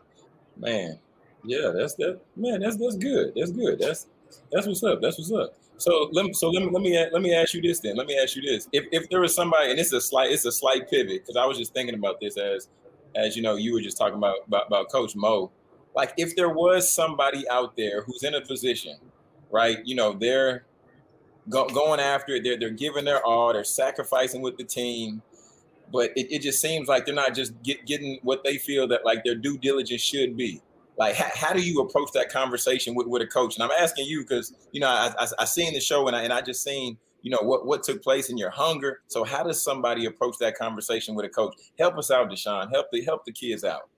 man, 0.56 0.98
yeah, 1.44 1.72
that's 1.74 1.94
that 1.94 2.20
man, 2.36 2.60
that's 2.60 2.76
that's 2.76 2.96
good, 2.96 3.32
that's 3.36 3.50
good, 3.50 3.78
that's 3.78 4.06
that's 4.50 4.66
what's 4.66 4.82
up, 4.82 5.00
that's 5.00 5.18
what's 5.18 5.32
up. 5.32 5.54
So 5.78 6.08
let 6.12 6.26
me 6.26 6.32
so 6.32 6.50
let 6.50 6.62
me 6.62 6.70
let 6.70 6.82
me 6.82 7.06
let 7.12 7.22
me 7.22 7.34
ask 7.34 7.54
you 7.54 7.62
this 7.62 7.80
then. 7.80 7.96
Let 7.96 8.06
me 8.06 8.16
ask 8.16 8.36
you 8.36 8.42
this: 8.42 8.68
if 8.72 8.84
if 8.92 9.08
there 9.10 9.20
was 9.20 9.34
somebody, 9.34 9.70
and 9.70 9.80
it's 9.80 9.92
a 9.92 10.00
slight 10.00 10.30
it's 10.30 10.44
a 10.44 10.52
slight 10.52 10.88
pivot 10.88 11.22
because 11.22 11.36
I 11.36 11.44
was 11.44 11.58
just 11.58 11.74
thinking 11.74 11.94
about 11.94 12.20
this 12.20 12.36
as 12.36 12.68
as 13.16 13.36
you 13.36 13.42
know 13.42 13.56
you 13.56 13.72
were 13.72 13.80
just 13.80 13.98
talking 13.98 14.16
about, 14.16 14.36
about 14.46 14.66
about 14.68 14.90
Coach 14.90 15.16
Mo. 15.16 15.50
Like 15.94 16.14
if 16.16 16.36
there 16.36 16.48
was 16.48 16.90
somebody 16.90 17.48
out 17.48 17.76
there 17.76 18.02
who's 18.02 18.22
in 18.22 18.34
a 18.34 18.40
position, 18.40 18.96
right? 19.50 19.78
You 19.84 19.96
know 19.96 20.12
they're 20.12 20.64
go, 21.48 21.66
going 21.68 22.00
after 22.00 22.36
it. 22.36 22.44
They're 22.44 22.58
they're 22.58 22.70
giving 22.70 23.04
their 23.04 23.24
all. 23.26 23.52
They're 23.52 23.64
sacrificing 23.64 24.40
with 24.40 24.56
the 24.58 24.64
team, 24.64 25.20
but 25.92 26.10
it, 26.16 26.32
it 26.32 26.42
just 26.42 26.60
seems 26.60 26.86
like 26.86 27.06
they're 27.06 27.14
not 27.14 27.34
just 27.34 27.60
get, 27.64 27.84
getting 27.86 28.20
what 28.22 28.44
they 28.44 28.56
feel 28.56 28.86
that 28.88 29.04
like 29.04 29.24
their 29.24 29.34
due 29.34 29.58
diligence 29.58 30.00
should 30.00 30.36
be 30.36 30.60
like 30.96 31.14
how, 31.14 31.30
how, 31.34 31.52
do 31.52 31.62
you 31.62 31.80
approach 31.80 32.10
that 32.12 32.30
conversation 32.30 32.94
with, 32.94 33.06
with 33.06 33.22
a 33.22 33.26
coach? 33.26 33.56
And 33.56 33.64
i'm 33.64 33.70
asking 33.80 34.06
you 34.06 34.22
because 34.22 34.54
you 34.72 34.80
know 34.80 34.88
i, 34.88 35.12
I, 35.18 35.26
I 35.40 35.44
seen 35.44 35.74
the 35.74 35.80
show 35.80 36.06
and 36.06 36.16
I, 36.16 36.22
and 36.22 36.32
I 36.32 36.40
just 36.42 36.62
seen 36.62 36.98
you 37.22 37.30
know 37.30 37.40
what 37.40 37.66
what 37.66 37.82
took 37.82 38.02
place 38.02 38.30
in 38.30 38.38
your 38.38 38.50
hunger. 38.50 39.00
So 39.08 39.24
how 39.24 39.42
does 39.42 39.62
somebody 39.62 40.06
approach 40.06 40.36
that 40.40 40.56
conversation 40.56 41.14
with 41.14 41.24
a 41.24 41.28
coach? 41.28 41.54
Help 41.78 41.96
us 41.96 42.10
out 42.10 42.30
deshaun. 42.30 42.70
Help 42.70 42.86
the 42.92 43.02
help 43.04 43.24
the 43.24 43.32
kids 43.32 43.64
out. 43.64 43.88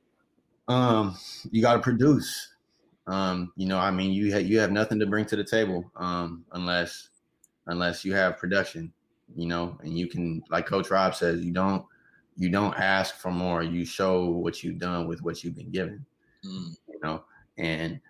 Um 0.69 1.17
you 1.51 1.63
got 1.63 1.75
to 1.75 1.81
produce. 1.81 2.53
Um 3.07 3.53
you 3.57 3.67
know 3.67 3.79
i 3.79 3.91
mean 3.91 4.13
you 4.13 4.33
have 4.33 4.47
you 4.47 4.59
have 4.59 4.73
nothing 4.73 4.99
to 5.01 5.07
bring 5.07 5.27
to 5.27 5.37
the 5.37 5.45
table 5.45 5.91
um 5.97 6.45
unless 6.53 7.11
unless 7.67 8.05
you 8.05 8.15
have 8.15 8.39
production 8.39 8.93
you 9.37 9.47
know 9.47 9.77
and 9.83 9.99
you 9.99 10.07
can 10.07 10.43
like 10.51 10.65
coach 10.67 10.91
rob 10.91 11.15
says 11.15 11.45
you 11.45 11.53
don't 11.53 11.85
you 12.37 12.49
don't 12.49 12.75
ask 12.75 13.17
for 13.17 13.31
more. 13.31 13.63
You 13.63 13.85
show 13.85 14.27
what 14.27 14.63
you've 14.63 14.79
done 14.79 15.07
with 15.07 15.23
what 15.23 15.45
you've 15.45 15.55
been 15.55 15.71
given. 15.71 16.05
Mm. 16.45 16.77
Know, 17.05 17.25
and 17.59 18.01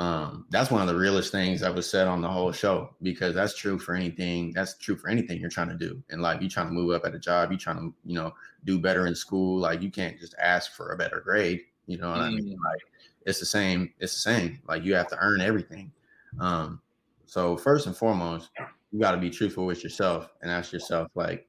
um, 0.00 0.46
that's 0.48 0.70
one 0.70 0.80
of 0.80 0.88
the 0.88 0.98
realest 0.98 1.30
things 1.30 1.60
that 1.60 1.74
was 1.74 1.88
said 1.88 2.06
on 2.06 2.22
the 2.22 2.28
whole 2.28 2.52
show 2.52 2.94
because 3.02 3.34
that's 3.34 3.54
true 3.54 3.78
for 3.78 3.94
anything. 3.94 4.50
That's 4.54 4.78
true 4.78 4.96
for 4.96 5.10
anything 5.10 5.38
you're 5.38 5.50
trying 5.50 5.68
to 5.68 5.76
do 5.76 6.02
in 6.08 6.20
life. 6.22 6.40
You're 6.40 6.48
trying 6.48 6.68
to 6.68 6.72
move 6.72 6.94
up 6.94 7.04
at 7.04 7.14
a 7.14 7.18
job. 7.18 7.50
You're 7.50 7.58
trying 7.58 7.76
to, 7.76 7.94
you 8.06 8.14
know, 8.14 8.32
do 8.64 8.78
better 8.78 9.06
in 9.06 9.14
school. 9.14 9.58
Like 9.58 9.82
you 9.82 9.90
can't 9.90 10.18
just 10.18 10.34
ask 10.40 10.72
for 10.72 10.92
a 10.92 10.96
better 10.96 11.20
grade. 11.20 11.60
You 11.86 11.98
know 11.98 12.08
what 12.08 12.20
mm. 12.20 12.22
I 12.22 12.30
mean? 12.30 12.56
Mm. 12.56 12.64
Like 12.64 12.80
it's 13.26 13.40
the 13.40 13.46
same. 13.46 13.92
It's 13.98 14.14
the 14.14 14.20
same. 14.20 14.62
Like 14.66 14.84
you 14.84 14.94
have 14.94 15.08
to 15.08 15.18
earn 15.20 15.42
everything. 15.42 15.92
Um, 16.38 16.80
so 17.26 17.58
first 17.58 17.86
and 17.86 17.94
foremost, 17.94 18.48
you 18.92 19.00
got 19.00 19.12
to 19.12 19.18
be 19.18 19.28
truthful 19.28 19.66
with 19.66 19.84
yourself 19.84 20.30
and 20.40 20.50
ask 20.50 20.72
yourself, 20.72 21.08
like, 21.14 21.46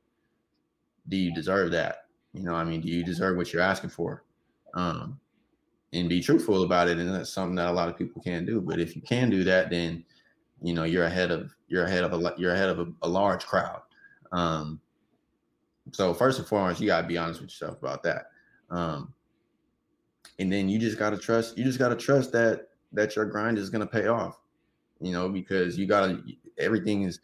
do 1.07 1.15
you 1.15 1.33
deserve 1.33 1.71
that? 1.71 2.07
You 2.33 2.43
know, 2.43 2.53
I 2.53 2.65
mean, 2.65 2.81
do 2.81 2.89
you 2.89 3.05
deserve 3.05 3.37
what 3.37 3.53
you're 3.53 3.61
asking 3.61 3.91
for? 3.91 4.25
Um, 4.73 5.19
and 5.93 6.09
be 6.09 6.21
truthful 6.21 6.63
about 6.63 6.87
it. 6.87 6.97
And 6.97 7.13
that's 7.13 7.33
something 7.33 7.55
that 7.55 7.67
a 7.67 7.71
lot 7.71 7.89
of 7.89 7.97
people 7.97 8.21
can't 8.21 8.45
do. 8.45 8.61
But 8.61 8.79
if 8.79 8.95
you 8.95 9.01
can 9.01 9.29
do 9.29 9.43
that, 9.43 9.69
then 9.69 10.03
you 10.61 10.73
know 10.73 10.83
you're 10.83 11.05
ahead 11.05 11.31
of 11.31 11.53
you're 11.67 11.85
ahead 11.85 12.03
of 12.03 12.13
a 12.13 12.33
you're 12.37 12.53
ahead 12.53 12.69
of 12.69 12.79
a, 12.79 12.87
a 13.01 13.07
large 13.07 13.45
crowd. 13.45 13.81
Um, 14.31 14.79
so 15.91 16.13
first 16.13 16.39
and 16.39 16.47
foremost, 16.47 16.79
you 16.79 16.87
gotta 16.87 17.07
be 17.07 17.17
honest 17.17 17.41
with 17.41 17.49
yourself 17.49 17.81
about 17.81 18.03
that. 18.03 18.27
Um, 18.69 19.13
and 20.39 20.51
then 20.51 20.69
you 20.69 20.79
just 20.79 20.97
gotta 20.97 21.17
trust. 21.17 21.57
You 21.57 21.63
just 21.63 21.79
gotta 21.79 21.95
trust 21.95 22.31
that 22.31 22.69
that 22.93 23.15
your 23.15 23.25
grind 23.25 23.57
is 23.57 23.69
gonna 23.69 23.87
pay 23.87 24.07
off. 24.07 24.39
You 24.99 25.11
know, 25.11 25.29
because 25.29 25.77
you 25.77 25.87
gotta 25.87 26.21
everything 26.57 27.03
is 27.03 27.19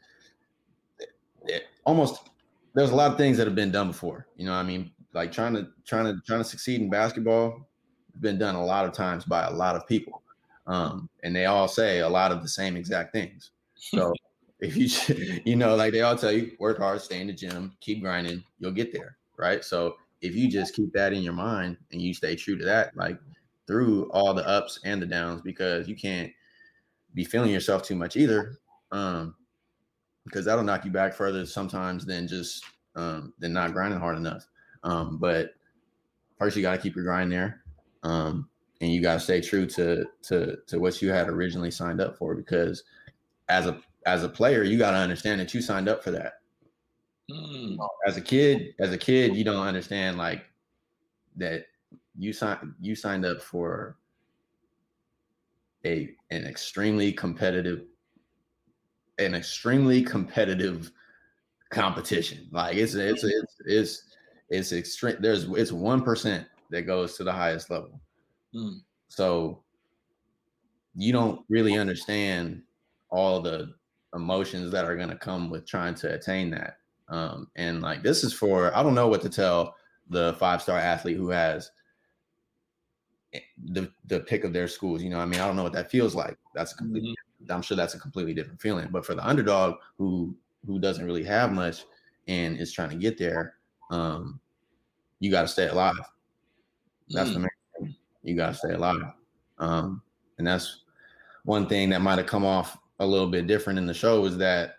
it, 1.45 1.63
almost. 1.85 2.29
There's 2.73 2.91
a 2.91 2.95
lot 2.95 3.11
of 3.11 3.17
things 3.17 3.37
that 3.37 3.47
have 3.47 3.55
been 3.55 3.71
done 3.71 3.87
before. 3.87 4.27
You 4.35 4.45
know, 4.45 4.53
I 4.53 4.61
mean, 4.61 4.91
like 5.13 5.31
trying 5.31 5.55
to 5.55 5.69
trying 5.85 6.05
to 6.05 6.21
trying 6.27 6.41
to 6.41 6.43
succeed 6.43 6.81
in 6.81 6.91
basketball 6.91 7.67
been 8.21 8.37
done 8.37 8.55
a 8.55 8.65
lot 8.65 8.85
of 8.85 8.93
times 8.93 9.25
by 9.25 9.45
a 9.45 9.51
lot 9.51 9.75
of 9.75 9.87
people. 9.87 10.21
Um, 10.67 11.09
and 11.23 11.35
they 11.35 11.45
all 11.45 11.67
say 11.67 11.99
a 11.99 12.09
lot 12.09 12.31
of 12.31 12.41
the 12.41 12.49
same 12.49 12.75
exact 12.75 13.13
things. 13.13 13.51
So 13.75 14.13
if 14.59 14.75
you, 14.75 15.41
you 15.45 15.55
know, 15.55 15.75
like 15.75 15.93
they 15.93 16.01
all 16.01 16.15
tell 16.15 16.31
you, 16.31 16.51
work 16.59 16.77
hard, 16.77 17.01
stay 17.01 17.21
in 17.21 17.27
the 17.27 17.33
gym, 17.33 17.75
keep 17.79 18.01
grinding, 18.01 18.43
you'll 18.59 18.71
get 18.71 18.91
there. 18.91 19.17
Right. 19.37 19.63
So 19.63 19.95
if 20.21 20.35
you 20.35 20.49
just 20.49 20.75
keep 20.75 20.91
that 20.93 21.13
in 21.13 21.23
your 21.23 21.33
mind 21.33 21.77
and 21.91 22.01
you 22.01 22.13
stay 22.13 22.35
true 22.35 22.57
to 22.57 22.65
that, 22.65 22.95
like 22.97 23.19
through 23.67 24.09
all 24.11 24.33
the 24.33 24.47
ups 24.47 24.79
and 24.83 25.01
the 25.01 25.05
downs, 25.05 25.41
because 25.41 25.87
you 25.87 25.95
can't 25.95 26.31
be 27.13 27.23
feeling 27.23 27.51
yourself 27.51 27.83
too 27.83 27.95
much 27.95 28.17
either. 28.17 28.57
Um, 28.91 29.35
because 30.25 30.43
that'll 30.43 30.63
knock 30.63 30.83
you 30.83 30.91
back 30.91 31.13
further 31.13 31.45
sometimes 31.45 32.05
than 32.05 32.27
just 32.27 32.65
um 32.95 33.33
than 33.39 33.53
not 33.53 33.71
grinding 33.71 33.99
hard 33.99 34.17
enough. 34.17 34.45
Um, 34.83 35.17
but 35.17 35.51
first 36.37 36.55
you 36.57 36.61
got 36.61 36.75
to 36.75 36.81
keep 36.81 36.95
your 36.95 37.05
grind 37.05 37.31
there 37.31 37.63
um, 38.03 38.49
and 38.81 38.91
you 38.91 39.01
got 39.01 39.15
to 39.15 39.19
stay 39.19 39.41
true 39.41 39.65
to 39.65 40.05
to 40.23 40.57
to 40.67 40.79
what 40.79 41.01
you 41.01 41.09
had 41.09 41.29
originally 41.29 41.71
signed 41.71 42.01
up 42.01 42.17
for 42.17 42.35
because 42.35 42.83
as 43.49 43.65
a 43.65 43.79
as 44.05 44.23
a 44.23 44.29
player 44.29 44.63
you 44.63 44.77
got 44.77 44.91
to 44.91 44.97
understand 44.97 45.39
that 45.39 45.53
you 45.53 45.61
signed 45.61 45.89
up 45.89 46.03
for 46.03 46.11
that 46.11 46.39
mm. 47.31 47.77
as 48.05 48.17
a 48.17 48.21
kid 48.21 48.73
as 48.79 48.91
a 48.91 48.97
kid 48.97 49.35
you 49.35 49.43
don't 49.43 49.65
understand 49.65 50.17
like 50.17 50.45
that 51.35 51.65
you 52.17 52.33
signed 52.33 52.73
you 52.79 52.95
signed 52.95 53.25
up 53.25 53.41
for 53.41 53.97
a 55.85 56.09
an 56.31 56.45
extremely 56.45 57.11
competitive 57.11 57.83
an 59.19 59.33
extremely 59.33 60.01
competitive 60.01 60.91
competition 61.69 62.47
like 62.51 62.77
it's 62.77 62.93
it's 62.93 63.23
it's 63.23 63.55
it's 63.65 64.03
it's 64.49 64.71
extreme 64.71 65.17
there's 65.19 65.45
it's 65.49 65.71
one 65.71 66.01
percent 66.01 66.47
that 66.71 66.83
goes 66.83 67.17
to 67.17 67.23
the 67.23 67.31
highest 67.31 67.69
level. 67.69 67.99
Mm. 68.53 68.81
So 69.09 69.63
you 70.95 71.13
don't 71.13 71.41
really 71.49 71.77
understand 71.77 72.61
all 73.09 73.41
the 73.41 73.73
emotions 74.15 74.71
that 74.71 74.85
are 74.85 74.95
going 74.95 75.09
to 75.09 75.15
come 75.15 75.49
with 75.49 75.65
trying 75.65 75.95
to 75.95 76.13
attain 76.13 76.49
that. 76.51 76.77
Um, 77.09 77.47
and 77.55 77.81
like 77.81 78.03
this 78.03 78.23
is 78.23 78.33
for 78.33 78.75
I 78.75 78.83
don't 78.83 78.95
know 78.95 79.07
what 79.07 79.21
to 79.21 79.29
tell 79.29 79.75
the 80.09 80.33
five 80.39 80.61
star 80.61 80.77
athlete 80.77 81.15
who 81.15 81.29
has 81.29 81.71
eh, 83.33 83.39
the 83.71 83.91
the 84.07 84.21
pick 84.21 84.43
of 84.43 84.53
their 84.53 84.67
schools. 84.67 85.01
You 85.01 85.09
know, 85.09 85.19
I 85.19 85.25
mean, 85.25 85.39
I 85.39 85.47
don't 85.47 85.55
know 85.55 85.63
what 85.63 85.73
that 85.73 85.91
feels 85.91 86.15
like. 86.15 86.37
That's 86.53 86.73
completely. 86.73 87.11
Mm-hmm. 87.11 87.51
I'm 87.51 87.61
sure 87.61 87.77
that's 87.77 87.93
a 87.93 87.99
completely 87.99 88.33
different 88.33 88.61
feeling. 88.61 88.89
But 88.91 89.05
for 89.05 89.15
the 89.15 89.25
underdog 89.25 89.75
who 89.97 90.35
who 90.65 90.79
doesn't 90.79 91.05
really 91.05 91.23
have 91.23 91.53
much 91.53 91.85
and 92.27 92.57
is 92.57 92.73
trying 92.73 92.89
to 92.89 92.97
get 92.97 93.17
there, 93.17 93.55
um, 93.89 94.39
you 95.19 95.31
got 95.31 95.43
to 95.43 95.47
stay 95.47 95.67
alive. 95.67 95.95
That's 97.09 97.29
mm. 97.29 97.33
the 97.33 97.39
main 97.39 97.49
thing. 97.79 97.95
You 98.23 98.35
gotta 98.35 98.55
stay 98.55 98.73
alive. 98.73 99.01
Um, 99.59 100.01
and 100.37 100.47
that's 100.47 100.83
one 101.45 101.67
thing 101.67 101.89
that 101.89 102.01
might 102.01 102.17
have 102.17 102.27
come 102.27 102.45
off 102.45 102.77
a 102.99 103.05
little 103.05 103.27
bit 103.27 103.47
different 103.47 103.79
in 103.79 103.85
the 103.85 103.93
show 103.93 104.25
is 104.25 104.37
that 104.37 104.75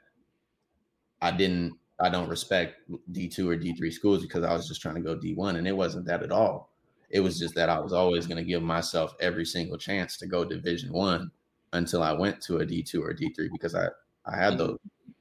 I 1.23 1.31
didn't 1.31 1.75
I 2.01 2.09
don't 2.09 2.29
respect 2.29 2.77
D2 3.13 3.39
or 3.47 3.57
D3 3.57 3.93
schools 3.93 4.23
because 4.23 4.45
I 4.45 4.53
was 4.53 4.69
just 4.69 4.81
trying 4.81 4.95
to 4.97 5.01
go 5.01 5.17
D1 5.17 5.57
and 5.57 5.67
it 5.67 5.77
wasn't 5.77 6.07
that 6.07 6.23
at 6.23 6.31
all. 6.31 6.73
It 7.11 7.21
was 7.21 7.39
just 7.39 7.55
that 7.57 7.69
I 7.69 7.81
was 7.81 7.93
always 7.93 8.27
going 8.27 8.37
to 8.37 8.49
give 8.49 8.63
myself 8.63 9.15
every 9.19 9.45
single 9.45 9.79
chance 9.79 10.17
to 10.19 10.27
go 10.27 10.45
division 10.45 10.93
1 10.93 11.31
until 11.73 12.03
I 12.03 12.13
went 12.13 12.41
to 12.43 12.59
a 12.59 12.67
D2 12.67 13.01
or 13.01 13.15
D3 13.15 13.49
because 13.51 13.75
I 13.75 13.89
I 14.27 14.37
had 14.37 14.55
mm. 14.55 14.59
those 14.59 14.79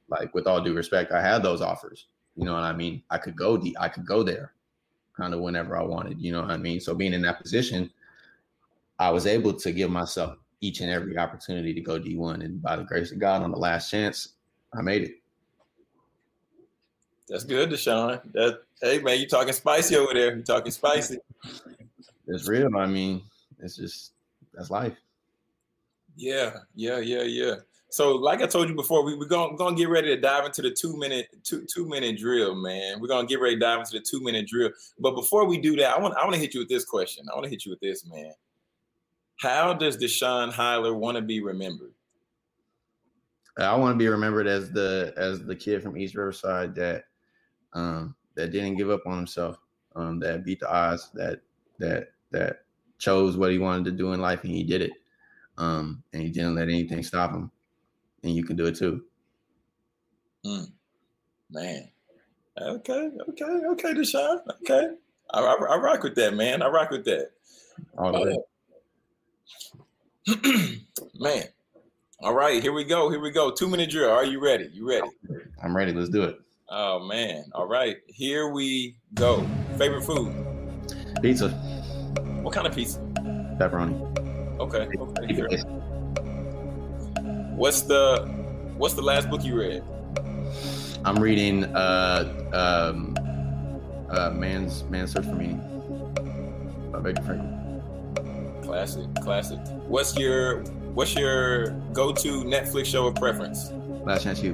like 0.08 0.34
with 0.34 0.46
all 0.46 0.62
due 0.62 0.74
respect 0.74 1.12
I 1.12 1.22
had 1.22 1.42
those 1.42 1.62
offers. 1.62 2.06
You 2.36 2.44
know 2.44 2.54
what 2.54 2.62
I 2.62 2.72
mean? 2.72 3.02
I 3.10 3.18
could 3.18 3.36
go 3.36 3.56
D 3.56 3.74
I 3.80 3.88
could 3.88 4.06
go 4.06 4.22
there 4.22 4.52
kind 5.18 5.34
of 5.34 5.40
whenever 5.40 5.76
I 5.76 5.82
wanted. 5.82 6.20
You 6.20 6.32
know 6.32 6.40
what 6.40 6.50
I 6.50 6.56
mean? 6.56 6.80
So 6.80 6.94
being 6.94 7.12
in 7.12 7.22
that 7.22 7.42
position, 7.42 7.90
I 8.98 9.10
was 9.10 9.26
able 9.26 9.52
to 9.52 9.72
give 9.72 9.90
myself 9.90 10.38
each 10.60 10.80
and 10.80 10.90
every 10.90 11.18
opportunity 11.18 11.74
to 11.74 11.80
go 11.80 11.98
D1. 11.98 12.44
And 12.44 12.62
by 12.62 12.76
the 12.76 12.84
grace 12.84 13.12
of 13.12 13.18
God, 13.18 13.42
on 13.42 13.50
the 13.50 13.58
last 13.58 13.90
chance, 13.90 14.34
I 14.72 14.80
made 14.82 15.02
it. 15.02 15.12
That's 17.28 17.44
good, 17.44 17.70
Deshaun. 17.70 18.20
That 18.32 18.62
hey 18.80 19.00
man, 19.00 19.20
you 19.20 19.28
talking 19.28 19.52
spicy 19.52 19.96
over 19.96 20.14
there. 20.14 20.34
You 20.34 20.42
talking 20.42 20.72
spicy. 20.72 21.18
It's 22.26 22.48
real. 22.48 22.74
I 22.76 22.86
mean, 22.86 23.22
it's 23.58 23.76
just 23.76 24.12
that's 24.54 24.70
life. 24.70 24.96
Yeah, 26.16 26.56
yeah, 26.74 26.98
yeah, 26.98 27.22
yeah. 27.22 27.54
So, 27.90 28.16
like 28.16 28.42
I 28.42 28.46
told 28.46 28.68
you 28.68 28.74
before, 28.74 29.02
we, 29.02 29.14
we're 29.14 29.26
gonna, 29.26 29.56
gonna 29.56 29.76
get 29.76 29.88
ready 29.88 30.08
to 30.08 30.20
dive 30.20 30.44
into 30.44 30.60
the 30.60 30.70
two 30.70 30.96
minute 30.98 31.28
two 31.42 31.66
two 31.72 31.88
minute 31.88 32.18
drill, 32.18 32.54
man. 32.54 33.00
We're 33.00 33.08
gonna 33.08 33.26
get 33.26 33.40
ready 33.40 33.56
to 33.56 33.60
dive 33.60 33.80
into 33.80 33.92
the 33.92 34.04
two 34.08 34.20
minute 34.20 34.46
drill. 34.46 34.70
But 34.98 35.14
before 35.14 35.46
we 35.46 35.58
do 35.58 35.74
that, 35.76 35.96
I 35.96 35.98
want 35.98 36.14
I 36.16 36.22
want 36.22 36.34
to 36.34 36.40
hit 36.40 36.54
you 36.54 36.60
with 36.60 36.68
this 36.68 36.84
question. 36.84 37.26
I 37.30 37.34
want 37.34 37.44
to 37.44 37.50
hit 37.50 37.64
you 37.64 37.70
with 37.70 37.80
this, 37.80 38.06
man. 38.06 38.32
How 39.40 39.72
does 39.72 39.96
Deshaun 39.96 40.52
Highler 40.52 40.94
want 40.94 41.16
to 41.16 41.22
be 41.22 41.40
remembered? 41.40 41.92
I 43.58 43.74
want 43.76 43.94
to 43.94 43.98
be 43.98 44.08
remembered 44.08 44.46
as 44.46 44.70
the 44.70 45.12
as 45.16 45.44
the 45.44 45.56
kid 45.56 45.82
from 45.82 45.96
East 45.96 46.14
Riverside 46.14 46.74
that 46.76 47.04
um, 47.72 48.14
that 48.34 48.52
didn't 48.52 48.76
give 48.76 48.90
up 48.90 49.06
on 49.06 49.16
himself, 49.16 49.58
um, 49.96 50.20
that 50.20 50.44
beat 50.44 50.60
the 50.60 50.70
odds, 50.70 51.10
that 51.14 51.40
that 51.78 52.12
that 52.30 52.60
chose 52.98 53.36
what 53.36 53.50
he 53.50 53.58
wanted 53.58 53.84
to 53.86 53.92
do 53.92 54.12
in 54.12 54.20
life 54.20 54.42
and 54.44 54.52
he 54.52 54.62
did 54.62 54.82
it, 54.82 54.92
um, 55.56 56.02
and 56.12 56.22
he 56.22 56.30
didn't 56.30 56.54
let 56.54 56.68
anything 56.68 57.02
stop 57.02 57.32
him, 57.32 57.50
and 58.22 58.34
you 58.34 58.44
can 58.44 58.56
do 58.56 58.66
it 58.66 58.76
too. 58.76 59.02
Mm. 60.44 60.72
Man, 61.50 61.88
okay, 62.60 63.10
okay, 63.28 63.44
okay, 63.44 63.94
Deshaun, 63.94 64.40
okay, 64.60 64.90
I, 65.32 65.40
I, 65.40 65.54
I, 65.54 65.76
rock 65.78 66.02
with 66.02 66.14
that, 66.16 66.34
man. 66.34 66.62
I 66.62 66.68
rock 66.68 66.90
with 66.90 67.04
that. 67.06 67.30
All 67.96 68.12
right. 68.12 68.36
man. 71.18 71.44
All 72.20 72.34
right, 72.34 72.60
here 72.60 72.72
we 72.72 72.84
go. 72.84 73.10
Here 73.10 73.20
we 73.20 73.30
go. 73.30 73.52
Two 73.52 73.68
minute 73.68 73.90
drill. 73.90 74.10
Are 74.10 74.24
you 74.24 74.40
ready? 74.42 74.68
You 74.72 74.88
ready? 74.88 75.08
I'm 75.62 75.76
ready. 75.76 75.92
Let's 75.92 76.10
do 76.10 76.24
it. 76.24 76.38
Oh 76.68 77.06
man. 77.06 77.44
All 77.54 77.66
right. 77.66 77.96
Here 78.08 78.48
we 78.52 78.96
go. 79.14 79.46
Favorite 79.78 80.02
food? 80.04 80.34
Pizza. 81.22 81.50
What 82.42 82.54
kind 82.54 82.66
of 82.66 82.74
pizza? 82.74 82.98
Pepperoni. 83.58 84.58
Okay. 84.58 84.88
Okay. 84.98 85.77
What's 87.58 87.80
the 87.82 88.24
What's 88.76 88.94
the 88.94 89.02
last 89.02 89.28
book 89.28 89.44
you 89.44 89.58
read? 89.58 89.82
I'm 91.04 91.16
reading 91.16 91.64
uh 91.64 92.32
um 92.52 93.16
uh 94.08 94.30
Man's 94.30 94.84
Man's 94.84 95.10
Search 95.10 95.24
for 95.24 95.34
Meaning 95.34 95.58
by 96.92 97.00
Viktor 97.00 97.22
Frankl. 97.22 98.62
Classic, 98.62 99.06
classic. 99.22 99.58
What's 99.88 100.16
your 100.16 100.62
What's 100.94 101.16
your 101.16 101.70
go-to 101.92 102.44
Netflix 102.44 102.86
show 102.86 103.08
of 103.08 103.16
preference? 103.16 103.72
Last 104.06 104.22
Chance 104.22 104.40
U. 104.44 104.52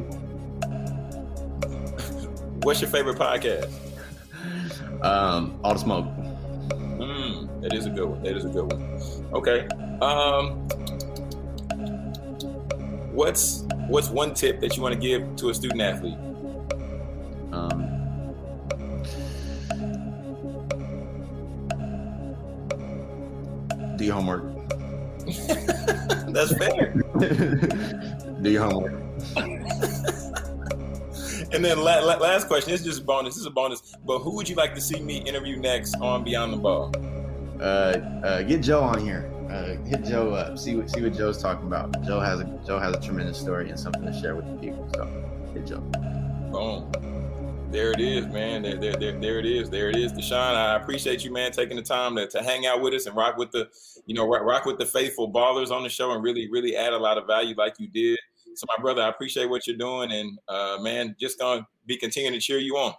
What's 2.63 2.81
your 2.81 2.89
favorite 2.89 3.19
podcast? 3.19 3.71
Um, 5.03 5.61
All 5.63 5.75
the 5.75 5.81
Smoke. 5.81 6.07
Mm, 6.97 7.61
that 7.61 7.75
is 7.75 7.85
a 7.85 7.91
good 7.91 8.07
one. 8.09 8.23
That 8.23 8.35
is 8.35 8.47
a 8.47 8.49
good 8.49 8.73
one. 8.73 8.83
Okay. 9.35 9.69
Um, 10.01 10.67
what's 13.15 13.65
what's 13.89 14.11
one 14.11 14.35
tip 14.35 14.61
that 14.61 14.77
you 14.77 14.83
want 14.83 14.95
to 14.95 15.01
give 15.01 15.37
to 15.37 15.51
a 15.51 15.55
student 15.55 15.81
athlete? 15.81 16.19
Um, 17.53 17.91
do 23.97 24.05
your 24.05 24.15
homework. 24.15 24.43
That's 26.35 26.57
fair. 26.57 26.93
do 28.43 28.51
your 28.51 28.65
homework. 28.65 28.93
and 31.53 31.65
then 31.65 31.79
la- 31.79 32.01
la- 32.01 32.19
last 32.19 32.49
question. 32.49 32.75
It's 32.75 32.83
just 32.83 33.07
bonus. 33.07 33.35
This 33.35 33.43
is 33.43 33.47
a 33.47 33.51
bonus. 33.51 33.95
But 34.05 34.19
who 34.19 34.35
would 34.35 34.49
you 34.49 34.57
like 34.57 34.75
to 34.75 34.81
see 34.81 35.01
me 35.01 35.19
interview 35.19 35.57
next 35.57 35.95
on 36.01 36.25
Beyond 36.25 36.53
the 36.53 36.57
Ball? 36.57 36.93
Uh, 37.61 37.65
uh, 37.65 38.43
get 38.43 38.61
Joe 38.61 38.81
on 38.81 38.99
here. 38.99 39.31
Uh, 39.55 39.77
hit 39.85 40.05
Joe 40.05 40.35
up. 40.35 40.59
See 40.59 40.75
what 40.75 40.91
see 40.91 41.01
what 41.01 41.15
Joe's 41.15 41.41
talking 41.41 41.69
about. 41.69 42.03
Joe 42.03 42.19
has 42.19 42.41
a 42.41 42.61
Joe 42.67 42.81
has 42.81 42.97
a 42.97 43.01
tremendous 43.01 43.39
story 43.39 43.71
and 43.71 43.79
something 43.79 44.05
to 44.05 44.13
share 44.21 44.35
with 44.35 44.47
the 44.47 44.57
people. 44.57 44.91
So 44.95 45.05
hit 45.55 45.65
Joe. 45.65 45.79
Boom. 46.51 46.91
There 47.71 47.93
it 47.93 48.01
is, 48.01 48.27
man. 48.27 48.63
There, 48.63 48.77
there, 48.77 48.97
there, 48.97 49.13
there 49.13 49.39
it 49.39 49.47
is. 49.47 49.71
There 49.71 49.91
it 49.91 49.97
is. 49.97 50.13
Deshaun, 50.13 50.55
I 50.55 50.77
appreciate 50.77 51.25
you, 51.25 51.33
man, 51.33 51.53
taking 51.53 51.77
the 51.77 51.83
time 51.83 52.17
to, 52.17 52.27
to 52.29 52.43
hang 52.43 52.67
out 52.67 52.81
with 52.81 52.95
us 52.95 53.07
and 53.07 53.17
rock 53.17 53.37
with 53.37 53.51
the, 53.51 53.69
you 54.07 54.15
know, 54.15 54.29
rock, 54.29 54.43
rock 54.43 54.65
with 54.65 54.79
the 54.79 54.87
faithful 54.87 55.33
ballers 55.33 55.73
on 55.73 55.83
the 55.83 55.89
show 55.89 56.13
and 56.13 56.23
really, 56.23 56.49
really 56.51 56.77
add 56.77 56.93
a 56.93 56.99
lot 56.99 57.19
of 57.19 57.27
value 57.27 57.55
like 57.57 57.75
you 57.79 57.89
did. 57.89 58.19
So, 58.55 58.67
my 58.77 58.81
brother, 58.81 59.03
I 59.03 59.09
appreciate 59.09 59.47
what 59.47 59.67
you're 59.67 59.77
doing, 59.77 60.13
and 60.13 60.39
uh, 60.47 60.79
man, 60.83 61.17
just 61.19 61.41
gonna 61.41 61.67
be 61.87 61.97
continuing 61.97 62.35
to 62.35 62.41
cheer 62.41 62.59
you 62.59 62.77
on. 62.77 62.95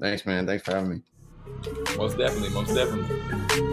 Thanks, 0.00 0.26
man. 0.26 0.44
Thanks 0.44 0.64
for 0.64 0.72
having 0.72 0.90
me. 0.90 1.02
Most 1.96 2.18
definitely, 2.18 2.48
most 2.48 2.74
definitely. 2.74 3.69